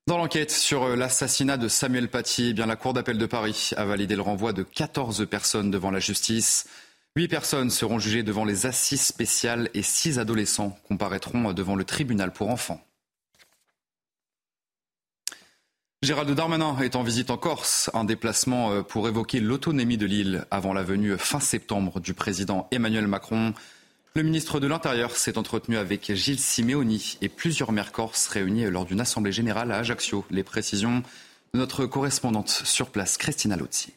Dans 0.08 0.18
l'enquête 0.18 0.50
sur 0.50 0.82
euh, 0.82 0.96
l'assassinat 0.96 1.56
de 1.56 1.68
Samuel 1.68 2.08
Paty, 2.08 2.56
eh 2.58 2.66
la 2.66 2.74
Cour 2.74 2.94
d'appel 2.94 3.18
de 3.18 3.26
Paris 3.26 3.70
a 3.76 3.84
validé 3.84 4.16
le 4.16 4.22
renvoi 4.22 4.52
de 4.52 4.64
14 4.64 5.28
personnes 5.28 5.70
devant 5.70 5.92
la 5.92 6.00
justice. 6.00 6.66
Huit 7.14 7.28
personnes 7.28 7.70
seront 7.70 8.00
jugées 8.00 8.24
devant 8.24 8.44
les 8.44 8.66
assises 8.66 9.02
spéciales 9.02 9.70
et 9.74 9.82
six 9.82 10.18
adolescents 10.18 10.76
comparaîtront 10.88 11.52
devant 11.52 11.76
le 11.76 11.84
tribunal 11.84 12.32
pour 12.32 12.48
enfants. 12.48 12.82
Gérald 16.00 16.30
Darmanin 16.30 16.78
est 16.78 16.94
en 16.94 17.02
visite 17.02 17.28
en 17.28 17.36
Corse, 17.36 17.90
un 17.92 18.04
déplacement 18.04 18.70
euh, 18.70 18.82
pour 18.82 19.08
évoquer 19.08 19.40
l'autonomie 19.40 19.96
de 19.96 20.06
l'île 20.06 20.46
avant 20.52 20.72
la 20.72 20.84
venue 20.84 21.18
fin 21.18 21.40
septembre 21.40 21.98
du 21.98 22.14
président 22.14 22.68
Emmanuel 22.70 23.08
Macron. 23.08 23.52
Le 24.14 24.22
ministre 24.22 24.60
de 24.60 24.68
l'Intérieur 24.68 25.16
s'est 25.16 25.38
entretenu 25.38 25.76
avec 25.76 26.14
Gilles 26.14 26.38
Simeoni 26.38 27.18
et 27.20 27.28
plusieurs 27.28 27.72
maires 27.72 27.90
corses 27.90 28.28
réunis 28.28 28.70
lors 28.70 28.84
d'une 28.84 29.00
assemblée 29.00 29.32
générale 29.32 29.72
à 29.72 29.78
Ajaccio. 29.78 30.24
Les 30.30 30.44
précisions 30.44 31.02
de 31.52 31.58
notre 31.58 31.84
correspondante 31.84 32.48
sur 32.48 32.90
place, 32.90 33.16
Christina 33.16 33.56
Lozzi. 33.56 33.92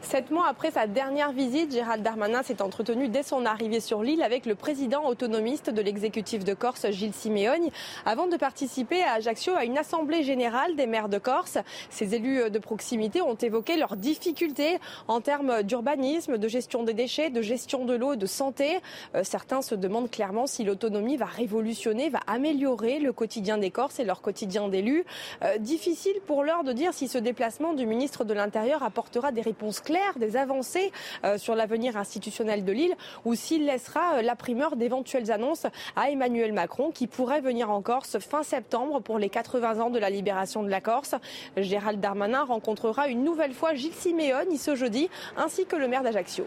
Sept 0.00 0.30
mois 0.30 0.46
après 0.48 0.70
sa 0.70 0.86
dernière 0.86 1.32
visite, 1.32 1.72
Gérald 1.72 2.02
Darmanin 2.02 2.42
s'est 2.42 2.62
entretenu 2.62 3.08
dès 3.08 3.24
son 3.24 3.44
arrivée 3.44 3.80
sur 3.80 4.02
l'île 4.02 4.22
avec 4.22 4.46
le 4.46 4.54
président 4.54 5.04
autonomiste 5.06 5.70
de 5.70 5.82
l'exécutif 5.82 6.44
de 6.44 6.54
Corse, 6.54 6.86
Gilles 6.90 7.12
Simeoni, 7.12 7.72
avant 8.06 8.28
de 8.28 8.36
participer 8.36 9.02
à 9.02 9.14
Ajaccio 9.14 9.54
à 9.54 9.64
une 9.64 9.76
assemblée 9.76 10.22
générale 10.22 10.76
des 10.76 10.86
maires 10.86 11.08
de 11.08 11.18
Corse. 11.18 11.58
Ces 11.90 12.14
élus 12.14 12.48
de 12.48 12.58
proximité 12.58 13.20
ont 13.20 13.34
évoqué 13.34 13.76
leurs 13.76 13.96
difficultés 13.96 14.78
en 15.08 15.20
termes 15.20 15.62
d'urbanisme, 15.62 16.38
de 16.38 16.48
gestion 16.48 16.84
des 16.84 16.94
déchets, 16.94 17.30
de 17.30 17.42
gestion 17.42 17.84
de 17.84 17.94
l'eau 17.94 18.14
de 18.14 18.26
santé. 18.26 18.78
Euh, 19.14 19.24
certains 19.24 19.62
se 19.62 19.74
demandent 19.74 20.10
clairement 20.10 20.46
si 20.46 20.64
l'autonomie 20.64 21.16
va 21.16 21.26
révolutionner, 21.26 22.08
va 22.08 22.20
améliorer 22.28 23.00
le 23.00 23.12
quotidien 23.12 23.58
des 23.58 23.70
Corses 23.70 23.98
et 23.98 24.04
leur 24.04 24.22
quotidien 24.22 24.68
d'élus. 24.68 25.04
Euh, 25.42 25.58
difficile 25.58 26.16
pour 26.26 26.44
l'heure 26.44 26.62
de 26.62 26.72
dire 26.72 26.94
si 26.94 27.08
ce 27.08 27.18
déplacement 27.18 27.74
du 27.74 27.84
ministre 27.84 28.24
de 28.24 28.32
l'Intérieur 28.32 28.82
apportera 28.84 29.32
des 29.32 29.42
réponses 29.42 29.80
claires 29.88 30.18
des 30.18 30.36
avancées 30.36 30.92
euh, 31.24 31.38
sur 31.38 31.54
l'avenir 31.54 31.96
institutionnel 31.96 32.62
de 32.62 32.72
l'île 32.72 32.94
ou 33.24 33.34
s'il 33.34 33.64
laissera 33.64 34.16
euh, 34.16 34.22
la 34.22 34.36
primeur 34.36 34.76
d'éventuelles 34.76 35.32
annonces 35.32 35.64
à 35.96 36.10
Emmanuel 36.10 36.52
Macron 36.52 36.90
qui 36.90 37.06
pourrait 37.06 37.40
venir 37.40 37.70
en 37.70 37.80
Corse 37.80 38.18
fin 38.18 38.42
septembre 38.42 39.00
pour 39.00 39.18
les 39.18 39.30
80 39.30 39.80
ans 39.80 39.88
de 39.88 39.98
la 39.98 40.10
libération 40.10 40.62
de 40.62 40.68
la 40.68 40.82
Corse. 40.82 41.14
Gérald 41.56 42.00
Darmanin 42.00 42.44
rencontrera 42.44 43.08
une 43.08 43.24
nouvelle 43.24 43.54
fois 43.54 43.72
Gilles 43.72 43.94
Siméoni 43.94 44.58
ce 44.58 44.74
jeudi 44.74 45.08
ainsi 45.38 45.64
que 45.64 45.76
le 45.76 45.88
maire 45.88 46.02
d'Ajaccio. 46.02 46.46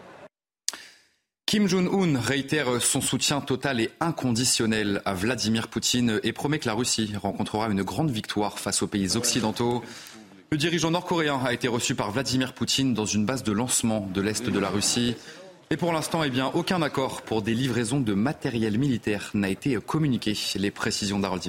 Kim 1.46 1.66
Jong-un 1.66 2.18
réitère 2.18 2.80
son 2.80 3.00
soutien 3.00 3.40
total 3.40 3.80
et 3.80 3.90
inconditionnel 4.00 5.02
à 5.04 5.14
Vladimir 5.14 5.66
Poutine 5.66 6.20
et 6.22 6.32
promet 6.32 6.60
que 6.60 6.66
la 6.66 6.74
Russie 6.74 7.12
rencontrera 7.20 7.68
une 7.68 7.82
grande 7.82 8.10
victoire 8.10 8.60
face 8.60 8.82
aux 8.82 8.86
pays 8.86 9.16
occidentaux. 9.16 9.82
Le 10.52 10.58
dirigeant 10.58 10.90
nord-coréen 10.90 11.40
a 11.42 11.54
été 11.54 11.66
reçu 11.66 11.94
par 11.94 12.10
Vladimir 12.10 12.52
Poutine 12.52 12.92
dans 12.92 13.06
une 13.06 13.24
base 13.24 13.42
de 13.42 13.52
lancement 13.52 14.06
de 14.12 14.20
l'Est 14.20 14.50
de 14.50 14.58
la 14.58 14.68
Russie. 14.68 15.14
Et 15.70 15.78
pour 15.78 15.94
l'instant, 15.94 16.22
eh 16.24 16.30
aucun 16.52 16.82
accord 16.82 17.22
pour 17.22 17.40
des 17.40 17.54
livraisons 17.54 18.00
de 18.00 18.12
matériel 18.12 18.76
militaire 18.76 19.30
n'a 19.32 19.48
été 19.48 19.76
communiqué. 19.76 20.36
Les 20.56 20.70
précisions 20.70 21.18
d'Harold 21.18 21.42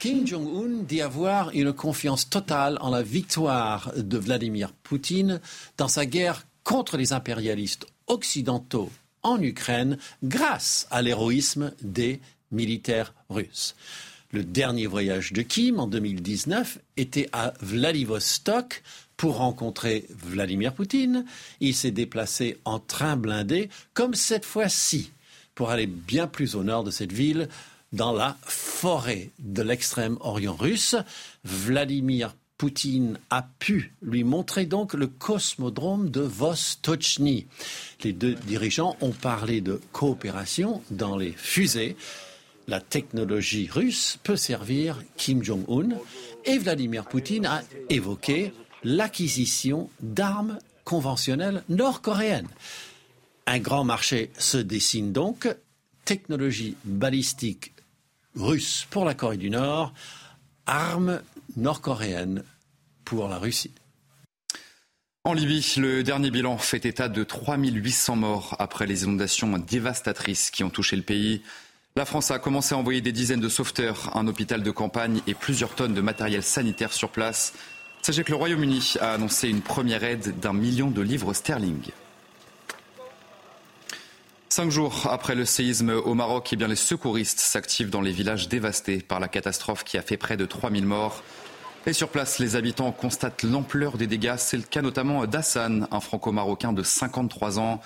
Kim 0.00 0.26
Jong-un 0.26 0.82
dit 0.82 1.00
avoir 1.00 1.50
une 1.54 1.72
confiance 1.72 2.28
totale 2.28 2.78
en 2.80 2.90
la 2.90 3.02
victoire 3.02 3.92
de 3.96 4.18
Vladimir 4.18 4.72
Poutine 4.72 5.40
dans 5.76 5.86
sa 5.86 6.04
guerre 6.04 6.46
contre 6.64 6.96
les 6.96 7.12
impérialistes 7.12 7.86
occidentaux 8.08 8.90
en 9.22 9.40
Ukraine 9.40 9.98
grâce 10.24 10.88
à 10.90 11.00
l'héroïsme 11.00 11.70
des 11.80 12.20
militaires 12.50 13.14
russes. 13.30 13.76
Le 14.30 14.44
dernier 14.44 14.86
voyage 14.86 15.32
de 15.32 15.40
Kim 15.40 15.80
en 15.80 15.86
2019 15.86 16.78
était 16.98 17.30
à 17.32 17.54
Vladivostok 17.62 18.82
pour 19.16 19.38
rencontrer 19.38 20.04
Vladimir 20.10 20.74
Poutine. 20.74 21.24
Il 21.60 21.74
s'est 21.74 21.92
déplacé 21.92 22.58
en 22.66 22.78
train 22.78 23.16
blindé, 23.16 23.70
comme 23.94 24.12
cette 24.12 24.44
fois-ci, 24.44 25.12
pour 25.54 25.70
aller 25.70 25.86
bien 25.86 26.26
plus 26.26 26.56
au 26.56 26.62
nord 26.62 26.84
de 26.84 26.90
cette 26.90 27.12
ville, 27.12 27.48
dans 27.94 28.12
la 28.12 28.36
forêt 28.42 29.30
de 29.38 29.62
l'extrême-orient 29.62 30.56
russe. 30.56 30.94
Vladimir 31.44 32.34
Poutine 32.58 33.18
a 33.30 33.48
pu 33.58 33.94
lui 34.02 34.24
montrer 34.24 34.66
donc 34.66 34.92
le 34.92 35.06
cosmodrome 35.06 36.10
de 36.10 36.20
Vostochny. 36.20 37.46
Les 38.04 38.12
deux 38.12 38.34
dirigeants 38.34 38.94
ont 39.00 39.12
parlé 39.12 39.62
de 39.62 39.80
coopération 39.92 40.82
dans 40.90 41.16
les 41.16 41.32
fusées 41.32 41.96
la 42.68 42.80
technologie 42.80 43.68
russe 43.72 44.18
peut 44.22 44.36
servir 44.36 45.02
Kim 45.16 45.42
Jong-un 45.42 45.96
et 46.44 46.58
Vladimir 46.58 47.06
Poutine 47.06 47.46
a 47.46 47.62
évoqué 47.88 48.52
l'acquisition 48.84 49.90
d'armes 50.00 50.58
conventionnelles 50.84 51.64
nord-coréennes. 51.68 52.48
Un 53.46 53.58
grand 53.58 53.84
marché 53.84 54.30
se 54.38 54.58
dessine 54.58 55.12
donc, 55.12 55.48
technologie 56.04 56.76
balistique 56.84 57.72
russe 58.36 58.86
pour 58.90 59.06
la 59.06 59.14
Corée 59.14 59.38
du 59.38 59.50
Nord, 59.50 59.94
armes 60.66 61.22
nord-coréennes 61.56 62.44
pour 63.04 63.28
la 63.28 63.38
Russie. 63.38 63.72
En 65.24 65.32
Libye, 65.32 65.74
le 65.78 66.02
dernier 66.02 66.30
bilan 66.30 66.58
fait 66.58 66.84
état 66.86 67.08
de 67.08 67.24
3800 67.24 68.16
morts 68.16 68.56
après 68.58 68.86
les 68.86 69.04
inondations 69.04 69.58
dévastatrices 69.58 70.50
qui 70.50 70.64
ont 70.64 70.70
touché 70.70 70.96
le 70.96 71.02
pays. 71.02 71.42
La 71.98 72.04
France 72.04 72.30
a 72.30 72.38
commencé 72.38 72.76
à 72.76 72.78
envoyer 72.78 73.00
des 73.00 73.10
dizaines 73.10 73.40
de 73.40 73.48
sauveteurs, 73.48 74.16
un 74.16 74.28
hôpital 74.28 74.62
de 74.62 74.70
campagne 74.70 75.20
et 75.26 75.34
plusieurs 75.34 75.74
tonnes 75.74 75.94
de 75.94 76.00
matériel 76.00 76.44
sanitaire 76.44 76.92
sur 76.92 77.08
place. 77.08 77.54
Sachez 78.02 78.22
que 78.22 78.30
le 78.30 78.36
Royaume-Uni 78.36 78.94
a 79.00 79.14
annoncé 79.14 79.48
une 79.48 79.62
première 79.62 80.04
aide 80.04 80.38
d'un 80.38 80.52
million 80.52 80.92
de 80.92 81.02
livres 81.02 81.32
sterling. 81.32 81.90
Cinq 84.48 84.70
jours 84.70 85.08
après 85.10 85.34
le 85.34 85.44
séisme 85.44 85.90
au 85.90 86.14
Maroc, 86.14 86.50
eh 86.52 86.56
les 86.68 86.76
secouristes 86.76 87.40
s'activent 87.40 87.90
dans 87.90 88.00
les 88.00 88.12
villages 88.12 88.48
dévastés 88.48 89.00
par 89.00 89.18
la 89.18 89.26
catastrophe 89.26 89.82
qui 89.82 89.98
a 89.98 90.02
fait 90.02 90.16
près 90.16 90.36
de 90.36 90.46
3000 90.46 90.86
morts. 90.86 91.24
Et 91.84 91.92
sur 91.92 92.10
place, 92.10 92.38
les 92.38 92.54
habitants 92.54 92.92
constatent 92.92 93.42
l'ampleur 93.42 93.98
des 93.98 94.06
dégâts. 94.06 94.36
C'est 94.36 94.56
le 94.56 94.62
cas 94.62 94.82
notamment 94.82 95.26
d'Hassan, 95.26 95.88
un 95.90 96.00
franco-marocain 96.00 96.72
de 96.72 96.84
53 96.84 97.58
ans. 97.58 97.80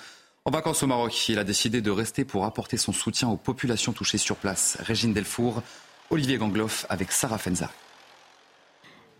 En 0.45 0.51
vacances 0.51 0.83
au 0.83 0.87
Maroc, 0.87 1.29
il 1.29 1.39
a 1.39 1.45
décidé 1.45 1.81
de 1.81 1.89
rester 1.89 2.25
pour 2.25 2.43
apporter 2.43 2.75
son 2.75 2.91
soutien 2.91 3.29
aux 3.29 3.37
populations 3.37 3.93
touchées 3.93 4.17
sur 4.17 4.35
place. 4.35 4.75
Régine 4.81 5.13
Delfour, 5.13 5.63
Olivier 6.09 6.37
Gangloff 6.37 6.85
avec 6.89 7.13
Sarah 7.13 7.37
Fenza. 7.37 7.71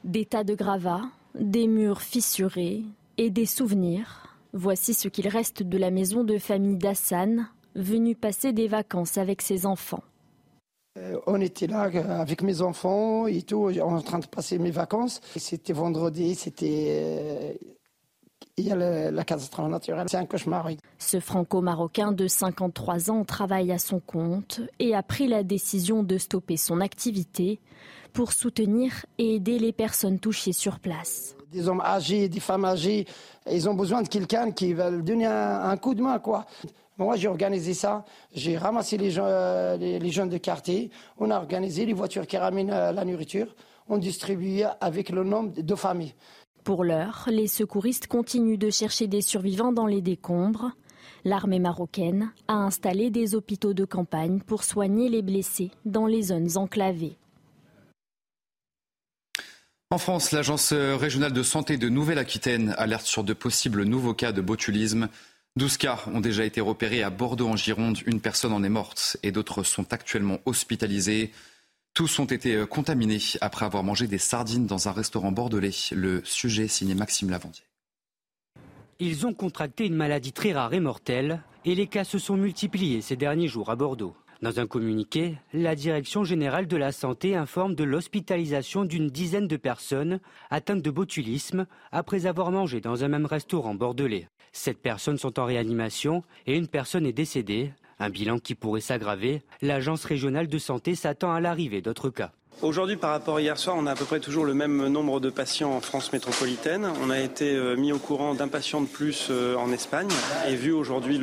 Des 0.03 0.25
tas 0.25 0.43
de 0.43 0.53
gravats, 0.53 1.05
des 1.33 1.67
murs 1.67 2.01
fissurés 2.01 2.83
et 3.17 3.29
des 3.29 3.45
souvenirs. 3.45 4.35
Voici 4.51 4.93
ce 4.93 5.07
qu'il 5.07 5.29
reste 5.29 5.63
de 5.63 5.77
la 5.77 5.91
maison 5.91 6.25
de 6.25 6.37
famille 6.37 6.75
d'Hassan, 6.75 7.47
venu 7.75 8.15
passer 8.15 8.51
des 8.51 8.67
vacances 8.67 9.17
avec 9.17 9.41
ses 9.41 9.65
enfants. 9.65 10.03
Euh, 10.97 11.17
on 11.25 11.39
était 11.39 11.67
là 11.67 11.89
euh, 11.95 12.19
avec 12.19 12.41
mes 12.41 12.61
enfants 12.61 13.27
et 13.27 13.43
tout, 13.43 13.71
en 13.79 14.01
train 14.01 14.19
de 14.19 14.27
passer 14.27 14.59
mes 14.59 14.71
vacances. 14.71 15.21
C'était 15.37 15.71
vendredi, 15.71 16.35
c'était 16.35 16.87
euh, 16.89 17.53
il 18.57 18.67
y 18.67 18.71
a 18.71 18.75
la 19.11 19.23
catastrophe 19.23 19.69
naturelle. 19.69 20.05
C'est 20.09 20.17
un 20.17 20.25
cauchemar. 20.25 20.69
Ce 20.99 21.19
franco-marocain 21.19 22.11
de 22.11 22.27
53 22.27 23.09
ans 23.09 23.23
travaille 23.23 23.71
à 23.71 23.79
son 23.79 23.99
compte 23.99 24.61
et 24.79 24.93
a 24.93 25.01
pris 25.01 25.27
la 25.27 25.43
décision 25.43 26.03
de 26.03 26.17
stopper 26.17 26.57
son 26.57 26.79
activité 26.79 27.59
pour 28.13 28.31
soutenir 28.31 29.05
et 29.17 29.35
aider 29.35 29.57
les 29.57 29.73
personnes 29.73 30.19
touchées 30.19 30.53
sur 30.53 30.79
place. 30.79 31.35
Des 31.51 31.67
hommes 31.67 31.81
âgés, 31.81 32.29
des 32.29 32.39
femmes 32.39 32.65
âgées, 32.65 33.07
ils 33.49 33.67
ont 33.67 33.73
besoin 33.73 34.03
de 34.03 34.07
quelqu'un 34.07 34.51
qui 34.51 34.73
va 34.73 34.89
leur 34.91 35.01
donner 35.01 35.25
un, 35.25 35.75
coup 35.77 35.95
de 35.95 36.01
main. 36.01 36.19
quoi. 36.19 36.45
Moi, 36.97 37.15
j'ai 37.15 37.27
organisé 37.27 37.73
ça. 37.73 38.05
J'ai 38.33 38.55
ramassé 38.55 38.97
les, 38.97 39.09
gens, 39.09 39.27
les, 39.77 40.11
jeunes 40.11 40.29
de 40.29 40.37
quartier. 40.37 40.91
On 41.17 41.31
a 41.31 41.37
organisé 41.37 41.87
les 41.87 41.93
voitures 41.93 42.27
qui 42.27 42.37
ramènent 42.37 42.71
euh, 42.71 42.91
la 42.91 43.03
nourriture. 43.03 43.55
On 43.89 43.97
distribue 43.97 44.61
avec 44.79 45.09
le 45.09 45.23
nombre 45.23 45.59
de 45.59 45.75
familles. 45.75 46.13
Pour 46.63 46.85
l'heure, 46.85 47.25
les 47.27 47.47
secouristes 47.47 48.07
continuent 48.07 48.57
de 48.57 48.69
chercher 48.69 49.07
des 49.07 49.21
survivants 49.21 49.73
dans 49.73 49.85
les 49.85 50.01
décombres. 50.01 50.71
L'armée 51.25 51.59
marocaine 51.59 52.31
a 52.47 52.53
installé 52.53 53.09
des 53.09 53.35
hôpitaux 53.35 53.73
de 53.73 53.83
campagne 53.83 54.39
pour 54.39 54.63
soigner 54.63 55.09
les 55.09 55.21
blessés 55.21 55.71
dans 55.83 56.05
les 56.05 56.21
zones 56.23 56.57
enclavées. 56.57 57.17
En 59.89 59.97
France, 59.97 60.31
l'Agence 60.31 60.71
régionale 60.71 61.33
de 61.33 61.43
santé 61.43 61.77
de 61.77 61.89
Nouvelle-Aquitaine 61.89 62.73
alerte 62.77 63.05
sur 63.05 63.25
de 63.25 63.33
possibles 63.33 63.83
nouveaux 63.83 64.13
cas 64.13 64.31
de 64.31 64.41
botulisme. 64.41 65.09
12 65.57 65.77
cas 65.77 65.99
ont 66.13 66.21
déjà 66.21 66.45
été 66.45 66.61
repérés 66.61 67.03
à 67.03 67.09
Bordeaux 67.09 67.49
en 67.49 67.57
Gironde. 67.57 67.99
Une 68.05 68.21
personne 68.21 68.53
en 68.53 68.63
est 68.63 68.69
morte 68.69 69.17
et 69.21 69.31
d'autres 69.31 69.63
sont 69.63 69.91
actuellement 69.91 70.39
hospitalisées. 70.45 71.31
Tous 71.93 72.17
ont 72.17 72.25
été 72.25 72.55
euh, 72.55 72.65
contaminés 72.65 73.19
après 73.41 73.65
avoir 73.65 73.83
mangé 73.83 74.07
des 74.07 74.17
sardines 74.17 74.65
dans 74.65 74.87
un 74.87 74.91
restaurant 74.91 75.31
bordelais. 75.31 75.69
Le 75.91 76.21
sujet 76.25 76.67
signé 76.67 76.95
Maxime 76.95 77.29
Lavandier. 77.29 77.63
Ils 78.99 79.27
ont 79.27 79.33
contracté 79.33 79.85
une 79.85 79.95
maladie 79.95 80.33
très 80.33 80.53
rare 80.53 80.73
et 80.73 80.79
mortelle 80.79 81.43
et 81.65 81.75
les 81.75 81.85
cas 81.85 82.03
se 82.03 82.17
sont 82.17 82.35
multipliés 82.35 83.01
ces 83.01 83.15
derniers 83.15 83.47
jours 83.47 83.69
à 83.69 83.75
Bordeaux. 83.75 84.15
Dans 84.41 84.59
un 84.59 84.65
communiqué, 84.65 85.37
la 85.53 85.75
Direction 85.75 86.23
générale 86.23 86.67
de 86.67 86.77
la 86.77 86.91
santé 86.91 87.35
informe 87.35 87.75
de 87.75 87.83
l'hospitalisation 87.83 88.85
d'une 88.85 89.09
dizaine 89.09 89.47
de 89.47 89.55
personnes 89.55 90.19
atteintes 90.49 90.81
de 90.81 90.91
botulisme 90.91 91.67
après 91.91 92.25
avoir 92.25 92.51
mangé 92.51 92.81
dans 92.81 93.03
un 93.03 93.07
même 93.07 93.27
restaurant 93.27 93.75
bordelais. 93.75 94.27
Sept 94.51 94.81
personnes 94.81 95.17
sont 95.17 95.39
en 95.39 95.45
réanimation 95.45 96.23
et 96.47 96.57
une 96.57 96.67
personne 96.67 97.05
est 97.05 97.13
décédée. 97.13 97.71
Un 97.99 98.09
bilan 98.09 98.39
qui 98.39 98.55
pourrait 98.55 98.81
s'aggraver. 98.81 99.41
L'Agence 99.61 100.05
régionale 100.05 100.47
de 100.47 100.57
santé 100.57 100.95
s'attend 100.95 101.31
à 101.33 101.39
l'arrivée 101.39 101.81
d'autres 101.81 102.09
cas. 102.09 102.31
Aujourd'hui, 102.61 102.95
par 102.95 103.09
rapport 103.09 103.37
à 103.37 103.41
hier 103.41 103.57
soir, 103.57 103.75
on 103.77 103.87
a 103.87 103.91
à 103.91 103.95
peu 103.95 104.05
près 104.05 104.21
toujours 104.21 104.45
le 104.45 104.53
même 104.53 104.87
nombre 104.87 105.19
de 105.19 105.29
patients 105.29 105.73
en 105.73 105.81
France 105.81 106.13
métropolitaine. 106.13 106.87
On 107.01 107.09
a 107.09 107.19
été 107.19 107.53
euh, 107.55 107.75
mis 107.75 107.91
au 107.91 107.97
courant 107.97 108.35
d'un 108.35 108.47
patient 108.47 108.79
de 108.79 108.87
plus 108.87 109.27
euh, 109.29 109.55
en 109.57 109.71
Espagne 109.71 110.07
et 110.47 110.55
vu 110.55 110.71
aujourd'hui 110.71 111.19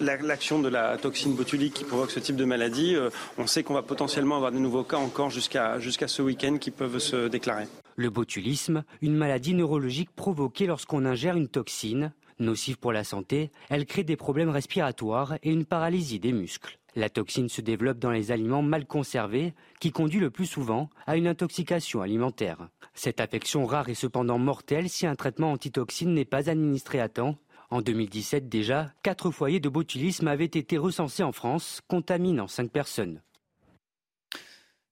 l'action 0.00 0.60
de 0.60 0.68
la 0.68 0.96
toxine 0.96 1.34
botulique 1.34 1.74
qui 1.74 1.84
provoque 1.84 2.10
ce 2.10 2.20
type 2.20 2.36
de 2.36 2.46
maladie, 2.46 2.94
euh, 2.94 3.10
on 3.36 3.46
sait 3.46 3.62
qu'on 3.62 3.74
va 3.74 3.82
potentiellement 3.82 4.36
avoir 4.36 4.52
de 4.52 4.58
nouveaux 4.58 4.84
cas 4.84 4.96
encore 4.96 5.28
jusqu'à 5.28 5.78
jusqu'à 5.80 6.08
ce 6.08 6.22
week-end 6.22 6.56
qui 6.58 6.70
peuvent 6.70 6.98
se 6.98 7.28
déclarer. 7.28 7.66
Le 7.96 8.08
botulisme, 8.08 8.84
une 9.02 9.16
maladie 9.16 9.54
neurologique 9.54 10.10
provoquée 10.14 10.66
lorsqu'on 10.66 11.04
ingère 11.04 11.36
une 11.36 11.48
toxine. 11.48 12.12
Nocive 12.38 12.78
pour 12.78 12.92
la 12.92 13.04
santé, 13.04 13.50
elle 13.70 13.86
crée 13.86 14.04
des 14.04 14.16
problèmes 14.16 14.50
respiratoires 14.50 15.36
et 15.42 15.50
une 15.50 15.64
paralysie 15.64 16.20
des 16.20 16.32
muscles. 16.32 16.78
La 16.94 17.10
toxine 17.10 17.48
se 17.48 17.60
développe 17.60 17.98
dans 17.98 18.10
les 18.10 18.32
aliments 18.32 18.62
mal 18.62 18.86
conservés, 18.86 19.54
qui 19.80 19.90
conduit 19.90 20.20
le 20.20 20.30
plus 20.30 20.46
souvent 20.46 20.88
à 21.06 21.16
une 21.16 21.26
intoxication 21.26 22.00
alimentaire. 22.00 22.68
Cette 22.94 23.20
affection 23.20 23.66
rare 23.66 23.90
est 23.90 23.94
cependant 23.94 24.38
mortelle 24.38 24.88
si 24.88 25.06
un 25.06 25.14
traitement 25.14 25.52
antitoxine 25.52 26.14
n'est 26.14 26.24
pas 26.24 26.48
administré 26.48 27.00
à 27.00 27.10
temps. 27.10 27.36
En 27.68 27.82
2017 27.82 28.48
déjà, 28.48 28.92
quatre 29.02 29.30
foyers 29.30 29.60
de 29.60 29.68
botulisme 29.68 30.28
avaient 30.28 30.44
été 30.44 30.78
recensés 30.78 31.22
en 31.22 31.32
France, 31.32 31.80
contaminant 31.88 32.48
cinq 32.48 32.70
personnes. 32.70 33.20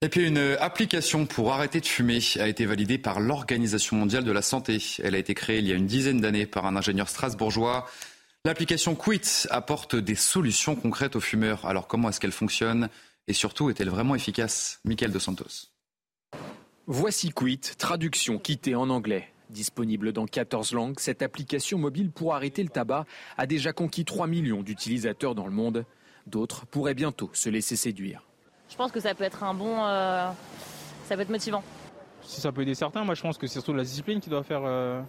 Et 0.04 0.10
puis 0.10 0.26
une 0.26 0.58
application 0.60 1.24
pour 1.24 1.54
arrêter 1.54 1.80
de 1.80 1.86
fumer 1.86 2.18
a 2.38 2.46
été 2.46 2.66
validée 2.66 2.98
par 2.98 3.20
l'Organisation 3.20 3.96
mondiale 3.96 4.22
de 4.22 4.32
la 4.32 4.42
santé. 4.42 4.76
Elle 5.02 5.14
a 5.14 5.18
été 5.18 5.32
créée 5.32 5.60
il 5.60 5.66
y 5.66 5.72
a 5.72 5.76
une 5.76 5.86
dizaine 5.86 6.20
d'années 6.20 6.44
par 6.44 6.66
un 6.66 6.76
ingénieur 6.76 7.08
strasbourgeois. 7.08 7.88
L'application 8.44 8.96
Quit 8.96 9.46
apporte 9.48 9.96
des 9.96 10.14
solutions 10.14 10.76
concrètes 10.76 11.16
aux 11.16 11.20
fumeurs. 11.20 11.64
Alors 11.64 11.86
comment 11.86 12.10
est-ce 12.10 12.20
qu'elle 12.20 12.32
fonctionne? 12.32 12.90
Et 13.28 13.32
surtout 13.32 13.70
est-elle 13.70 13.88
vraiment 13.88 14.14
efficace? 14.14 14.78
Michael 14.84 15.10
De 15.10 15.18
Santos. 15.18 15.70
Voici 16.86 17.30
Quit, 17.30 17.60
traduction 17.78 18.38
quittée 18.38 18.74
en 18.74 18.90
anglais. 18.90 19.32
Disponible 19.48 20.12
dans 20.12 20.26
14 20.26 20.74
langues, 20.74 21.00
cette 21.00 21.22
application 21.22 21.78
mobile 21.78 22.10
pour 22.10 22.34
arrêter 22.34 22.62
le 22.62 22.68
tabac 22.68 23.06
a 23.38 23.46
déjà 23.46 23.72
conquis 23.72 24.04
3 24.04 24.26
millions 24.26 24.62
d'utilisateurs 24.62 25.34
dans 25.34 25.46
le 25.46 25.52
monde. 25.52 25.86
D'autres 26.26 26.66
pourraient 26.66 26.92
bientôt 26.92 27.30
se 27.32 27.48
laisser 27.48 27.76
séduire. 27.76 28.22
Je 28.68 28.76
pense 28.76 28.92
que 28.92 29.00
ça 29.00 29.14
peut 29.14 29.24
être 29.24 29.42
un 29.42 29.54
bon. 29.54 29.84
Euh, 29.84 30.28
ça 31.06 31.16
peut 31.16 31.22
être 31.22 31.30
motivant. 31.30 31.62
Si 32.22 32.40
ça 32.40 32.52
peut 32.52 32.62
aider 32.62 32.74
certains, 32.74 33.04
moi 33.04 33.14
je 33.14 33.22
pense 33.22 33.36
que 33.36 33.46
c'est 33.46 33.54
surtout 33.54 33.74
la 33.74 33.84
discipline 33.84 34.20
qui 34.20 34.30
doit 34.30 34.42
faire. 34.42 34.62
Euh, 34.64 35.00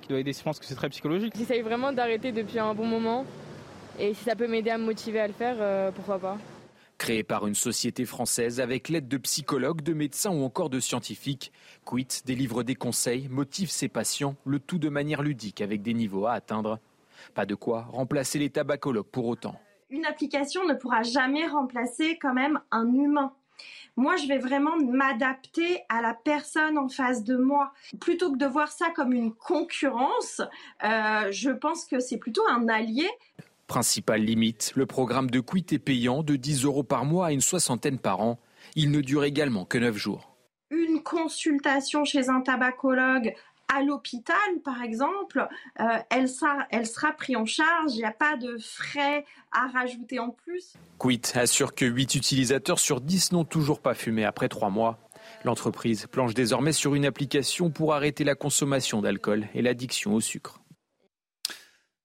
qui 0.00 0.08
doit 0.08 0.18
aider. 0.18 0.32
Je 0.32 0.42
pense 0.42 0.58
que 0.58 0.66
c'est 0.66 0.74
très 0.74 0.88
psychologique. 0.88 1.32
J'essaye 1.36 1.62
vraiment 1.62 1.92
d'arrêter 1.92 2.32
depuis 2.32 2.58
un 2.58 2.74
bon 2.74 2.86
moment. 2.86 3.24
Et 3.98 4.14
si 4.14 4.24
ça 4.24 4.36
peut 4.36 4.46
m'aider 4.46 4.70
à 4.70 4.78
me 4.78 4.84
motiver 4.84 5.20
à 5.20 5.26
le 5.26 5.32
faire, 5.32 5.56
euh, 5.58 5.90
pourquoi 5.90 6.18
pas. 6.18 6.38
Créé 6.98 7.22
par 7.22 7.46
une 7.46 7.54
société 7.54 8.04
française 8.04 8.60
avec 8.60 8.88
l'aide 8.88 9.08
de 9.08 9.18
psychologues, 9.18 9.82
de 9.82 9.92
médecins 9.92 10.30
ou 10.30 10.44
encore 10.44 10.68
de 10.68 10.80
scientifiques, 10.80 11.52
Quit 11.84 12.08
délivre 12.26 12.64
des 12.64 12.74
conseils, 12.74 13.28
motive 13.28 13.70
ses 13.70 13.88
patients, 13.88 14.34
le 14.44 14.58
tout 14.58 14.78
de 14.78 14.88
manière 14.88 15.22
ludique 15.22 15.60
avec 15.60 15.82
des 15.82 15.94
niveaux 15.94 16.26
à 16.26 16.32
atteindre. 16.32 16.78
Pas 17.34 17.46
de 17.46 17.54
quoi 17.54 17.82
remplacer 17.92 18.38
les 18.38 18.50
tabacologues 18.50 19.06
pour 19.06 19.26
autant. 19.26 19.60
Une 19.90 20.04
application 20.04 20.66
ne 20.66 20.74
pourra 20.74 21.02
jamais 21.02 21.46
remplacer 21.46 22.18
quand 22.20 22.34
même 22.34 22.60
un 22.70 22.92
humain. 22.92 23.32
Moi, 23.96 24.16
je 24.16 24.28
vais 24.28 24.38
vraiment 24.38 24.76
m'adapter 24.76 25.80
à 25.88 26.02
la 26.02 26.12
personne 26.12 26.76
en 26.76 26.88
face 26.88 27.24
de 27.24 27.36
moi. 27.36 27.72
Plutôt 27.98 28.30
que 28.30 28.36
de 28.36 28.46
voir 28.46 28.70
ça 28.70 28.90
comme 28.94 29.12
une 29.14 29.32
concurrence, 29.32 30.42
euh, 30.84 31.32
je 31.32 31.50
pense 31.50 31.86
que 31.86 32.00
c'est 32.00 32.18
plutôt 32.18 32.46
un 32.48 32.68
allié. 32.68 33.08
Principale 33.66 34.22
limite, 34.22 34.72
le 34.76 34.84
programme 34.84 35.30
de 35.30 35.40
Quit 35.40 35.66
est 35.72 35.78
payant 35.78 36.22
de 36.22 36.36
10 36.36 36.64
euros 36.64 36.84
par 36.84 37.06
mois 37.06 37.28
à 37.28 37.32
une 37.32 37.40
soixantaine 37.40 37.98
par 37.98 38.20
an. 38.20 38.38
Il 38.76 38.90
ne 38.90 39.00
dure 39.00 39.24
également 39.24 39.64
que 39.64 39.78
9 39.78 39.96
jours. 39.96 40.36
Une 40.70 41.02
consultation 41.02 42.04
chez 42.04 42.28
un 42.28 42.42
tabacologue 42.42 43.34
à 43.68 43.82
l'hôpital, 43.82 44.36
par 44.64 44.82
exemple, 44.82 45.46
euh, 45.80 45.84
elle, 46.10 46.28
sera, 46.28 46.66
elle 46.70 46.86
sera 46.86 47.12
prise 47.12 47.36
en 47.36 47.44
charge, 47.44 47.92
il 47.94 47.98
n'y 47.98 48.04
a 48.04 48.12
pas 48.12 48.36
de 48.36 48.56
frais 48.58 49.24
à 49.52 49.68
rajouter 49.68 50.18
en 50.18 50.30
plus. 50.30 50.74
Quit 50.98 51.22
assure 51.34 51.74
que 51.74 51.84
8 51.84 52.14
utilisateurs 52.14 52.78
sur 52.78 53.00
10 53.00 53.32
n'ont 53.32 53.44
toujours 53.44 53.80
pas 53.80 53.94
fumé 53.94 54.24
après 54.24 54.48
3 54.48 54.70
mois. 54.70 54.98
L'entreprise 55.44 56.06
planche 56.06 56.34
désormais 56.34 56.72
sur 56.72 56.94
une 56.94 57.04
application 57.04 57.70
pour 57.70 57.94
arrêter 57.94 58.24
la 58.24 58.34
consommation 58.34 59.00
d'alcool 59.02 59.46
et 59.54 59.62
l'addiction 59.62 60.14
au 60.14 60.20
sucre. 60.20 60.60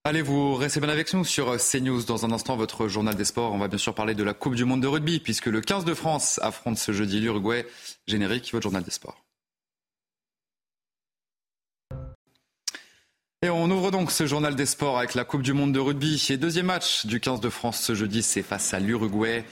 Allez, 0.06 0.20
vous 0.20 0.54
restez 0.54 0.80
bien 0.80 0.90
avec 0.90 1.14
nous 1.14 1.24
sur 1.24 1.56
CNews. 1.56 2.02
Dans 2.02 2.26
un 2.26 2.30
instant, 2.30 2.56
votre 2.56 2.88
journal 2.88 3.14
des 3.14 3.24
sports. 3.24 3.54
On 3.54 3.58
va 3.58 3.68
bien 3.68 3.78
sûr 3.78 3.94
parler 3.94 4.14
de 4.14 4.22
la 4.22 4.34
Coupe 4.34 4.54
du 4.54 4.66
Monde 4.66 4.82
de 4.82 4.86
rugby, 4.86 5.18
puisque 5.18 5.46
le 5.46 5.62
15 5.62 5.86
de 5.86 5.94
France 5.94 6.38
affronte 6.42 6.76
ce 6.76 6.92
jeudi 6.92 7.20
l'Uruguay. 7.20 7.66
Générique, 8.06 8.52
votre 8.52 8.64
journal 8.64 8.82
des 8.82 8.90
sports. 8.90 9.23
Et 13.44 13.50
on 13.50 13.70
ouvre 13.70 13.90
donc 13.90 14.10
ce 14.10 14.26
journal 14.26 14.56
des 14.56 14.64
sports 14.64 14.96
avec 14.96 15.14
la 15.14 15.24
Coupe 15.24 15.42
du 15.42 15.52
Monde 15.52 15.74
de 15.74 15.78
rugby. 15.78 16.28
Et 16.30 16.38
deuxième 16.38 16.64
match 16.64 17.04
du 17.04 17.20
15 17.20 17.40
de 17.40 17.50
France 17.50 17.78
ce 17.78 17.94
jeudi, 17.94 18.22
c'est 18.22 18.40
face 18.40 18.72
à 18.72 18.80
l'Uruguay. 18.80 19.44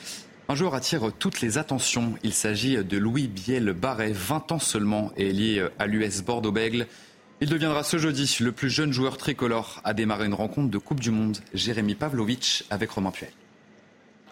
Un 0.49 0.55
joueur 0.55 0.75
attire 0.75 1.13
toutes 1.19 1.43
les 1.43 1.59
attentions. 1.59 2.15
Il 2.23 2.33
s'agit 2.33 2.83
de 2.83 2.97
Louis 2.97 3.29
Biel 3.29 3.75
Barret, 3.75 4.13
20 4.13 4.53
ans 4.53 4.59
seulement, 4.59 5.13
et 5.19 5.31
lié 5.31 5.67
à 5.79 5.87
l'US 5.87 6.23
Bordeaux-Bègle. 6.23 6.87
Il 7.43 7.51
deviendra 7.51 7.83
ce 7.83 7.99
jeudi 7.99 8.39
le 8.41 8.53
plus 8.53 8.71
jeune 8.71 8.95
joueur 8.95 9.19
tricolore 9.19 9.83
à 9.85 9.93
démarrer 9.93 10.25
une 10.25 10.33
rencontre 10.33 10.71
de 10.71 10.79
Coupe 10.79 11.01
du 11.01 11.11
Monde. 11.11 11.37
Jérémy 11.53 11.95
Pavlovic 11.95 12.65
avec 12.71 12.93
Romain 12.93 13.11
Puel. 13.11 13.29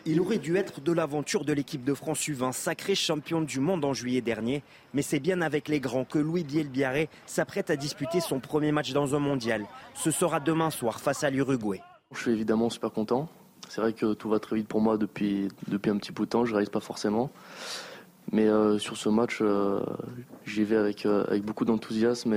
Il 0.06 0.18
aurait 0.20 0.38
dû 0.38 0.56
être 0.56 0.80
de 0.80 0.92
l'aventure 0.92 1.44
de 1.44 1.52
l'équipe 1.52 1.84
de 1.84 1.92
France 1.92 2.26
U20, 2.26 2.52
sacré 2.52 2.94
champion 2.94 3.42
du 3.42 3.60
monde 3.60 3.84
en 3.84 3.92
juillet 3.92 4.22
dernier. 4.22 4.62
Mais 4.94 5.02
c'est 5.02 5.20
bien 5.20 5.42
avec 5.42 5.68
les 5.68 5.78
grands 5.78 6.06
que 6.06 6.18
Louis 6.18 6.42
Bielbiaré 6.42 7.10
s'apprête 7.26 7.68
à 7.68 7.76
disputer 7.76 8.20
son 8.20 8.40
premier 8.40 8.72
match 8.72 8.92
dans 8.92 9.14
un 9.14 9.18
mondial. 9.18 9.66
Ce 9.94 10.10
sera 10.10 10.40
demain 10.40 10.70
soir 10.70 11.00
face 11.00 11.22
à 11.22 11.28
l'Uruguay. 11.28 11.82
Je 12.14 12.20
suis 12.20 12.30
évidemment 12.30 12.70
super 12.70 12.92
content. 12.92 13.28
C'est 13.68 13.82
vrai 13.82 13.92
que 13.92 14.14
tout 14.14 14.30
va 14.30 14.38
très 14.38 14.56
vite 14.56 14.68
pour 14.68 14.80
moi 14.80 14.96
depuis, 14.96 15.48
depuis 15.68 15.90
un 15.90 15.98
petit 15.98 16.12
bout 16.12 16.24
de 16.24 16.30
temps. 16.30 16.44
Je 16.46 16.52
ne 16.52 16.56
réalise 16.56 16.70
pas 16.70 16.80
forcément. 16.80 17.30
Mais 18.32 18.48
euh, 18.48 18.78
sur 18.78 18.96
ce 18.96 19.10
match, 19.10 19.40
euh, 19.42 19.80
j'y 20.46 20.64
vais 20.64 20.76
avec, 20.76 21.04
euh, 21.04 21.38
beaucoup 21.40 21.66
d'enthousiasme 21.66 22.34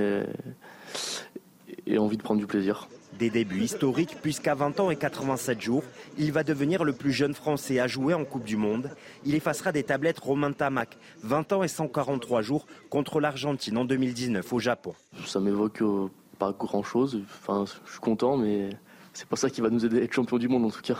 et 1.86 1.98
envie 1.98 2.18
de 2.18 2.22
prendre 2.22 2.40
du 2.40 2.46
plaisir. 2.46 2.88
Des 3.18 3.30
débuts 3.30 3.62
historiques 3.62 4.16
puisqu'à 4.22 4.54
20 4.54 4.80
ans 4.80 4.90
et 4.90 4.96
87 4.96 5.60
jours, 5.60 5.84
il 6.18 6.32
va 6.32 6.42
devenir 6.42 6.82
le 6.82 6.92
plus 6.92 7.12
jeune 7.12 7.34
Français 7.34 7.78
à 7.78 7.86
jouer 7.86 8.12
en 8.12 8.24
Coupe 8.24 8.44
du 8.44 8.56
Monde. 8.56 8.90
Il 9.24 9.34
effacera 9.36 9.70
des 9.70 9.84
tablettes 9.84 10.18
Romain 10.18 10.52
Tamac, 10.52 10.98
20 11.22 11.52
ans 11.52 11.62
et 11.62 11.68
143 11.68 12.42
jours 12.42 12.66
contre 12.90 13.20
l'Argentine 13.20 13.78
en 13.78 13.84
2019 13.84 14.52
au 14.52 14.58
Japon. 14.58 14.94
Ça 15.26 15.38
m'évoque 15.38 15.82
euh, 15.82 16.08
pas 16.38 16.52
grand-chose. 16.52 17.22
Enfin, 17.40 17.64
je 17.86 17.92
suis 17.92 18.00
content, 18.00 18.36
mais 18.36 18.70
c'est 19.12 19.28
pas 19.28 19.36
ça 19.36 19.48
qui 19.48 19.60
va 19.60 19.70
nous 19.70 19.86
aider 19.86 20.00
à 20.00 20.02
être 20.02 20.12
champion 20.12 20.38
du 20.38 20.48
monde 20.48 20.64
en 20.64 20.70
tout 20.70 20.82
cas. 20.82 20.98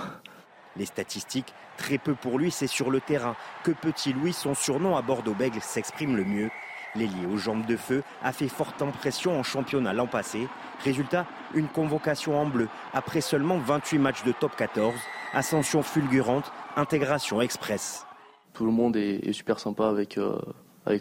Les 0.77 0.87
statistiques, 0.87 1.53
très 1.77 1.98
peu 1.98 2.14
pour 2.14 2.38
lui, 2.38 2.50
c'est 2.50 2.66
sur 2.66 2.90
le 2.90 3.00
terrain 3.00 3.37
que 3.64 3.72
Petit 3.72 4.12
Louis, 4.12 4.33
son 4.33 4.55
surnom 4.55 4.96
à 4.96 5.03
Bordeaux-Bègle, 5.03 5.61
s'exprime 5.61 6.16
le 6.16 6.24
mieux. 6.24 6.50
L'ailier 6.96 7.26
aux 7.26 7.37
jambes 7.37 7.66
de 7.66 7.76
feu 7.76 8.02
a 8.22 8.33
fait 8.33 8.48
forte 8.48 8.80
impression 8.80 9.38
en 9.38 9.42
championnat 9.42 9.92
l'an 9.92 10.07
passé. 10.07 10.46
Résultat, 10.85 11.26
une 11.54 11.66
convocation 11.66 12.38
en 12.40 12.46
bleu 12.46 12.68
après 12.92 13.20
seulement 13.20 13.59
28 13.59 13.98
matchs 13.98 14.24
de 14.24 14.33
top 14.33 14.54
14. 14.57 14.94
Ascension 15.33 15.83
fulgurante, 15.83 16.52
intégration 16.76 17.40
express. 17.40 18.07
Tout 18.52 18.64
le 18.64 18.70
monde 18.70 18.96
est, 18.96 19.33
super 19.33 19.59
sympa 19.59 19.88
avec, 19.88 20.18
euh, 20.18 20.38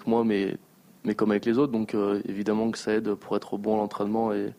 moi, 0.08 0.24
mais, 0.24 0.58
mais 1.04 1.14
comme 1.14 1.30
avec 1.30 1.46
les 1.46 1.60
autres. 1.60 1.72
Donc 1.72 1.94
euh, 1.94 2.22
évidemment 2.28 2.72
que 2.72 2.80
ça 2.80 2.94
aide 2.94 3.14
pour 3.14 3.36
être 3.36 3.58
bon 3.58 3.76
à 3.76 3.78
l'entraînement 3.78 4.34
et, 4.34 4.52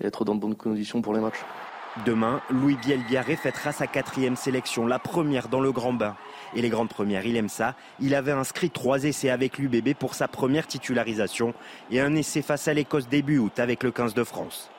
et 0.00 0.06
être 0.06 0.24
dans 0.24 0.34
de 0.34 0.40
bonnes 0.40 0.56
conditions 0.56 1.00
pour 1.00 1.14
les 1.14 1.20
matchs. 1.20 1.44
Demain, 2.04 2.42
Louis 2.50 2.76
Bielbiaré 2.76 3.36
fêtera 3.36 3.72
sa 3.72 3.86
quatrième 3.86 4.36
sélection, 4.36 4.86
la 4.86 4.98
première 4.98 5.48
dans 5.48 5.60
le 5.60 5.72
grand 5.72 5.94
bain. 5.94 6.14
Et 6.54 6.60
les 6.60 6.68
grandes 6.68 6.90
premières, 6.90 7.24
il 7.24 7.36
aime 7.36 7.48
ça. 7.48 7.74
Il 8.00 8.14
avait 8.14 8.32
inscrit 8.32 8.70
trois 8.70 9.04
essais 9.04 9.30
avec 9.30 9.58
l'UBB 9.58 9.94
pour 9.94 10.14
sa 10.14 10.28
première 10.28 10.66
titularisation 10.66 11.54
et 11.90 12.00
un 12.00 12.14
essai 12.14 12.42
face 12.42 12.68
à 12.68 12.74
l'Écosse 12.74 13.08
début 13.08 13.38
août 13.38 13.58
avec 13.58 13.82
le 13.82 13.92
15 13.92 14.14
de 14.14 14.24
France. 14.24 14.70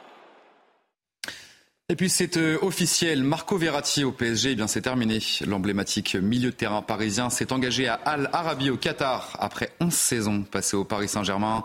Et 1.89 1.95
puis 1.95 2.09
c'est 2.09 2.35
euh, 2.35 2.57
officiel, 2.61 3.23
Marco 3.23 3.57
Verratti 3.57 4.03
au 4.03 4.11
PSG, 4.11 4.51
eh 4.51 4.55
bien 4.55 4.67
c'est 4.67 4.81
terminé. 4.81 5.19
L'emblématique 5.45 6.15
milieu 6.15 6.51
de 6.51 6.55
terrain 6.55 6.81
parisien 6.81 7.29
s'est 7.29 7.53
engagé 7.53 7.87
à 7.87 7.93
Al 7.93 8.29
Arabi 8.33 8.69
au 8.69 8.77
Qatar 8.77 9.37
après 9.39 9.71
11 9.79 9.93
saisons 9.93 10.43
passées 10.43 10.75
au 10.75 10.83
Paris 10.83 11.07
Saint-Germain. 11.07 11.63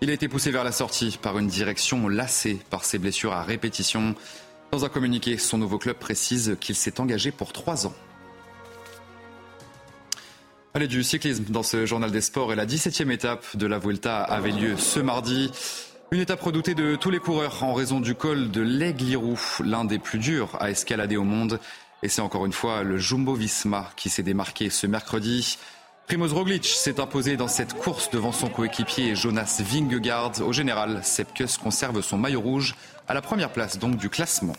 Il 0.00 0.08
a 0.08 0.14
été 0.14 0.28
poussé 0.28 0.50
vers 0.50 0.64
la 0.64 0.72
sortie 0.72 1.18
par 1.20 1.38
une 1.38 1.46
direction 1.46 2.08
lassée 2.08 2.58
par 2.70 2.86
ses 2.86 2.98
blessures 2.98 3.34
à 3.34 3.42
répétition. 3.42 4.14
Dans 4.72 4.84
un 4.84 4.88
communiqué, 4.88 5.36
son 5.36 5.58
nouveau 5.58 5.78
club 5.78 5.96
précise 5.96 6.56
qu'il 6.60 6.76
s'est 6.76 7.00
engagé 7.00 7.32
pour 7.32 7.52
trois 7.52 7.88
ans. 7.88 7.94
Allez, 10.74 10.86
du 10.86 11.02
cyclisme 11.02 11.44
dans 11.48 11.64
ce 11.64 11.86
journal 11.86 12.12
des 12.12 12.20
sports 12.20 12.52
et 12.52 12.56
la 12.56 12.66
17e 12.66 13.10
étape 13.10 13.56
de 13.56 13.66
la 13.66 13.80
Vuelta 13.80 14.22
avait 14.22 14.52
lieu 14.52 14.76
ce 14.76 15.00
mardi. 15.00 15.50
Une 16.12 16.20
étape 16.20 16.40
redoutée 16.40 16.76
de 16.76 16.94
tous 16.94 17.10
les 17.10 17.18
coureurs 17.18 17.64
en 17.64 17.74
raison 17.74 17.98
du 17.98 18.14
col 18.14 18.52
de 18.52 18.60
l'Aiglirou, 18.60 19.38
l'un 19.64 19.84
des 19.84 19.98
plus 19.98 20.20
durs 20.20 20.56
à 20.60 20.70
escalader 20.70 21.16
au 21.16 21.24
monde. 21.24 21.58
Et 22.04 22.08
c'est 22.08 22.22
encore 22.22 22.46
une 22.46 22.52
fois 22.52 22.84
le 22.84 22.96
Jumbo 22.96 23.34
Visma 23.34 23.90
qui 23.96 24.08
s'est 24.08 24.22
démarqué 24.22 24.70
ce 24.70 24.86
mercredi. 24.86 25.58
Primoz 26.10 26.32
Roglic 26.32 26.64
s'est 26.64 26.98
imposé 26.98 27.36
dans 27.36 27.46
cette 27.46 27.72
course 27.72 28.10
devant 28.10 28.32
son 28.32 28.48
coéquipier 28.48 29.14
Jonas 29.14 29.62
Vingegaard. 29.64 30.40
Au 30.44 30.52
général, 30.52 30.98
Sepkus 31.04 31.56
conserve 31.56 32.02
son 32.02 32.18
maillot 32.18 32.40
rouge 32.40 32.74
à 33.06 33.14
la 33.14 33.22
première 33.22 33.50
place 33.50 33.78
donc 33.78 33.96
du 33.96 34.08
classement. 34.08 34.56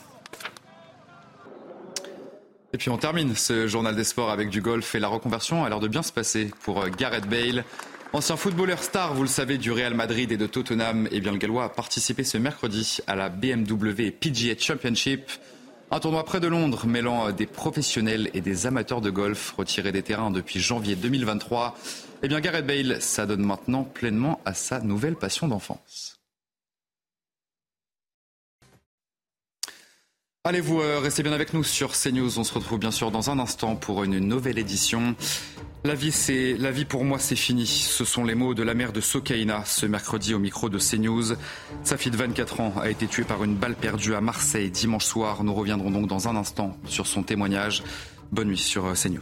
Et 2.71 2.77
puis 2.77 2.89
on 2.89 2.97
termine 2.97 3.35
ce 3.35 3.67
journal 3.67 3.97
des 3.97 4.05
sports 4.05 4.31
avec 4.31 4.49
du 4.49 4.61
golf 4.61 4.95
et 4.95 4.99
la 4.99 5.09
reconversion 5.09 5.65
a 5.65 5.67
l'air 5.67 5.81
de 5.81 5.89
bien 5.89 6.03
se 6.03 6.13
passer 6.13 6.51
pour 6.63 6.83
euh, 6.83 6.87
Gareth 6.87 7.27
Bale. 7.27 7.65
Ancien 8.13 8.37
footballeur 8.37 8.81
star, 8.81 9.13
vous 9.13 9.23
le 9.23 9.27
savez, 9.27 9.57
du 9.57 9.73
Real 9.73 9.93
Madrid 9.93 10.31
et 10.31 10.37
de 10.37 10.47
Tottenham, 10.47 11.09
eh 11.11 11.19
bien 11.19 11.33
le 11.33 11.37
Gallois 11.37 11.65
a 11.65 11.69
participé 11.69 12.23
ce 12.23 12.37
mercredi 12.37 12.99
à 13.07 13.15
la 13.17 13.27
BMW 13.27 14.11
PGA 14.17 14.57
Championship. 14.57 15.29
Un 15.93 15.99
tournoi 15.99 16.23
près 16.23 16.39
de 16.39 16.47
Londres 16.47 16.88
mêlant 16.88 17.27
euh, 17.27 17.32
des 17.34 17.45
professionnels 17.45 18.30
et 18.34 18.39
des 18.39 18.65
amateurs 18.65 19.01
de 19.01 19.10
golf 19.10 19.54
retirés 19.58 19.91
des 19.91 20.04
terrains 20.04 20.32
depuis 20.32 20.62
janvier 20.62 20.95
2023. 20.95 21.77
Eh 22.23 22.30
bien 22.30 22.39
Gareth 22.39 22.65
Bale 22.65 23.01
s'adonne 23.01 23.43
maintenant 23.43 23.84
pleinement 23.84 24.39
à 24.45 24.54
sa 24.54 24.80
nouvelle 24.80 25.17
passion 25.17 25.49
d'enfance. 25.49 26.17
Allez, 30.45 30.62
vous 30.62 30.80
euh, 30.80 30.99
restez 30.99 31.23
bien 31.23 31.34
avec 31.34 31.54
nous 31.54 31.65
sur 31.65 31.91
CNews. 31.91 32.39
On 32.39 32.45
se 32.45 32.54
retrouve 32.54 32.80
bien 32.80 32.91
sûr 32.91 33.12
dans 33.12 33.30
un 33.30 33.38
instant 33.38 33.75
pour 33.75 34.06
une 34.06 34.19
nouvelle 34.19 34.60
édition. 34.60 35.15
La 35.84 35.96
vie, 35.96 36.12
c'est 36.12 36.56
la 36.58 36.70
vie 36.70 36.86
pour 36.86 37.04
moi, 37.04 37.17
c'est 37.17 37.36
fini. 37.36 37.65
Ce 37.65 38.06
sont 38.06 38.24
les 38.24 38.36
mots 38.36 38.54
de 38.54 38.62
la 38.62 38.76
mère 38.76 38.94
de 38.94 39.02
Sokaina 39.02 39.65
ce 39.65 39.88
mercredi 39.88 40.36
au 40.36 40.39
micro 40.39 40.70
de 40.70 40.78
CNews. 40.78 41.34
Sa 41.84 41.98
fille 41.98 42.12
de 42.12 42.17
24 42.17 42.60
ans 42.60 42.74
a 42.80 42.89
été 42.91 43.08
tuée 43.08 43.24
par 43.24 43.44
une 43.44 43.56
balle 43.56 43.74
perdue 43.74 44.13
à 44.13 44.22
Marseille 44.22 44.70
dimanche 44.70 45.06
soir. 45.06 45.44
Nous 45.44 45.54
reviendrons 45.56 45.89
donc 45.89 46.08
dans 46.08 46.28
un 46.28 46.36
instant 46.36 46.78
sur 46.86 47.08
son 47.08 47.24
témoignage. 47.24 47.82
Bonne 48.32 48.50
nuit 48.50 48.60
sur 48.60 48.86
euh, 48.86 48.94
CNews. 48.94 49.22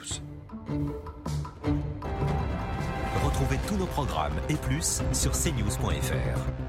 Retrouvez 3.24 3.58
tous 3.66 3.78
nos 3.78 3.86
programmes 3.86 4.36
et 4.50 4.56
plus 4.56 5.02
sur 5.14 5.32
cnews.fr. 5.32 6.69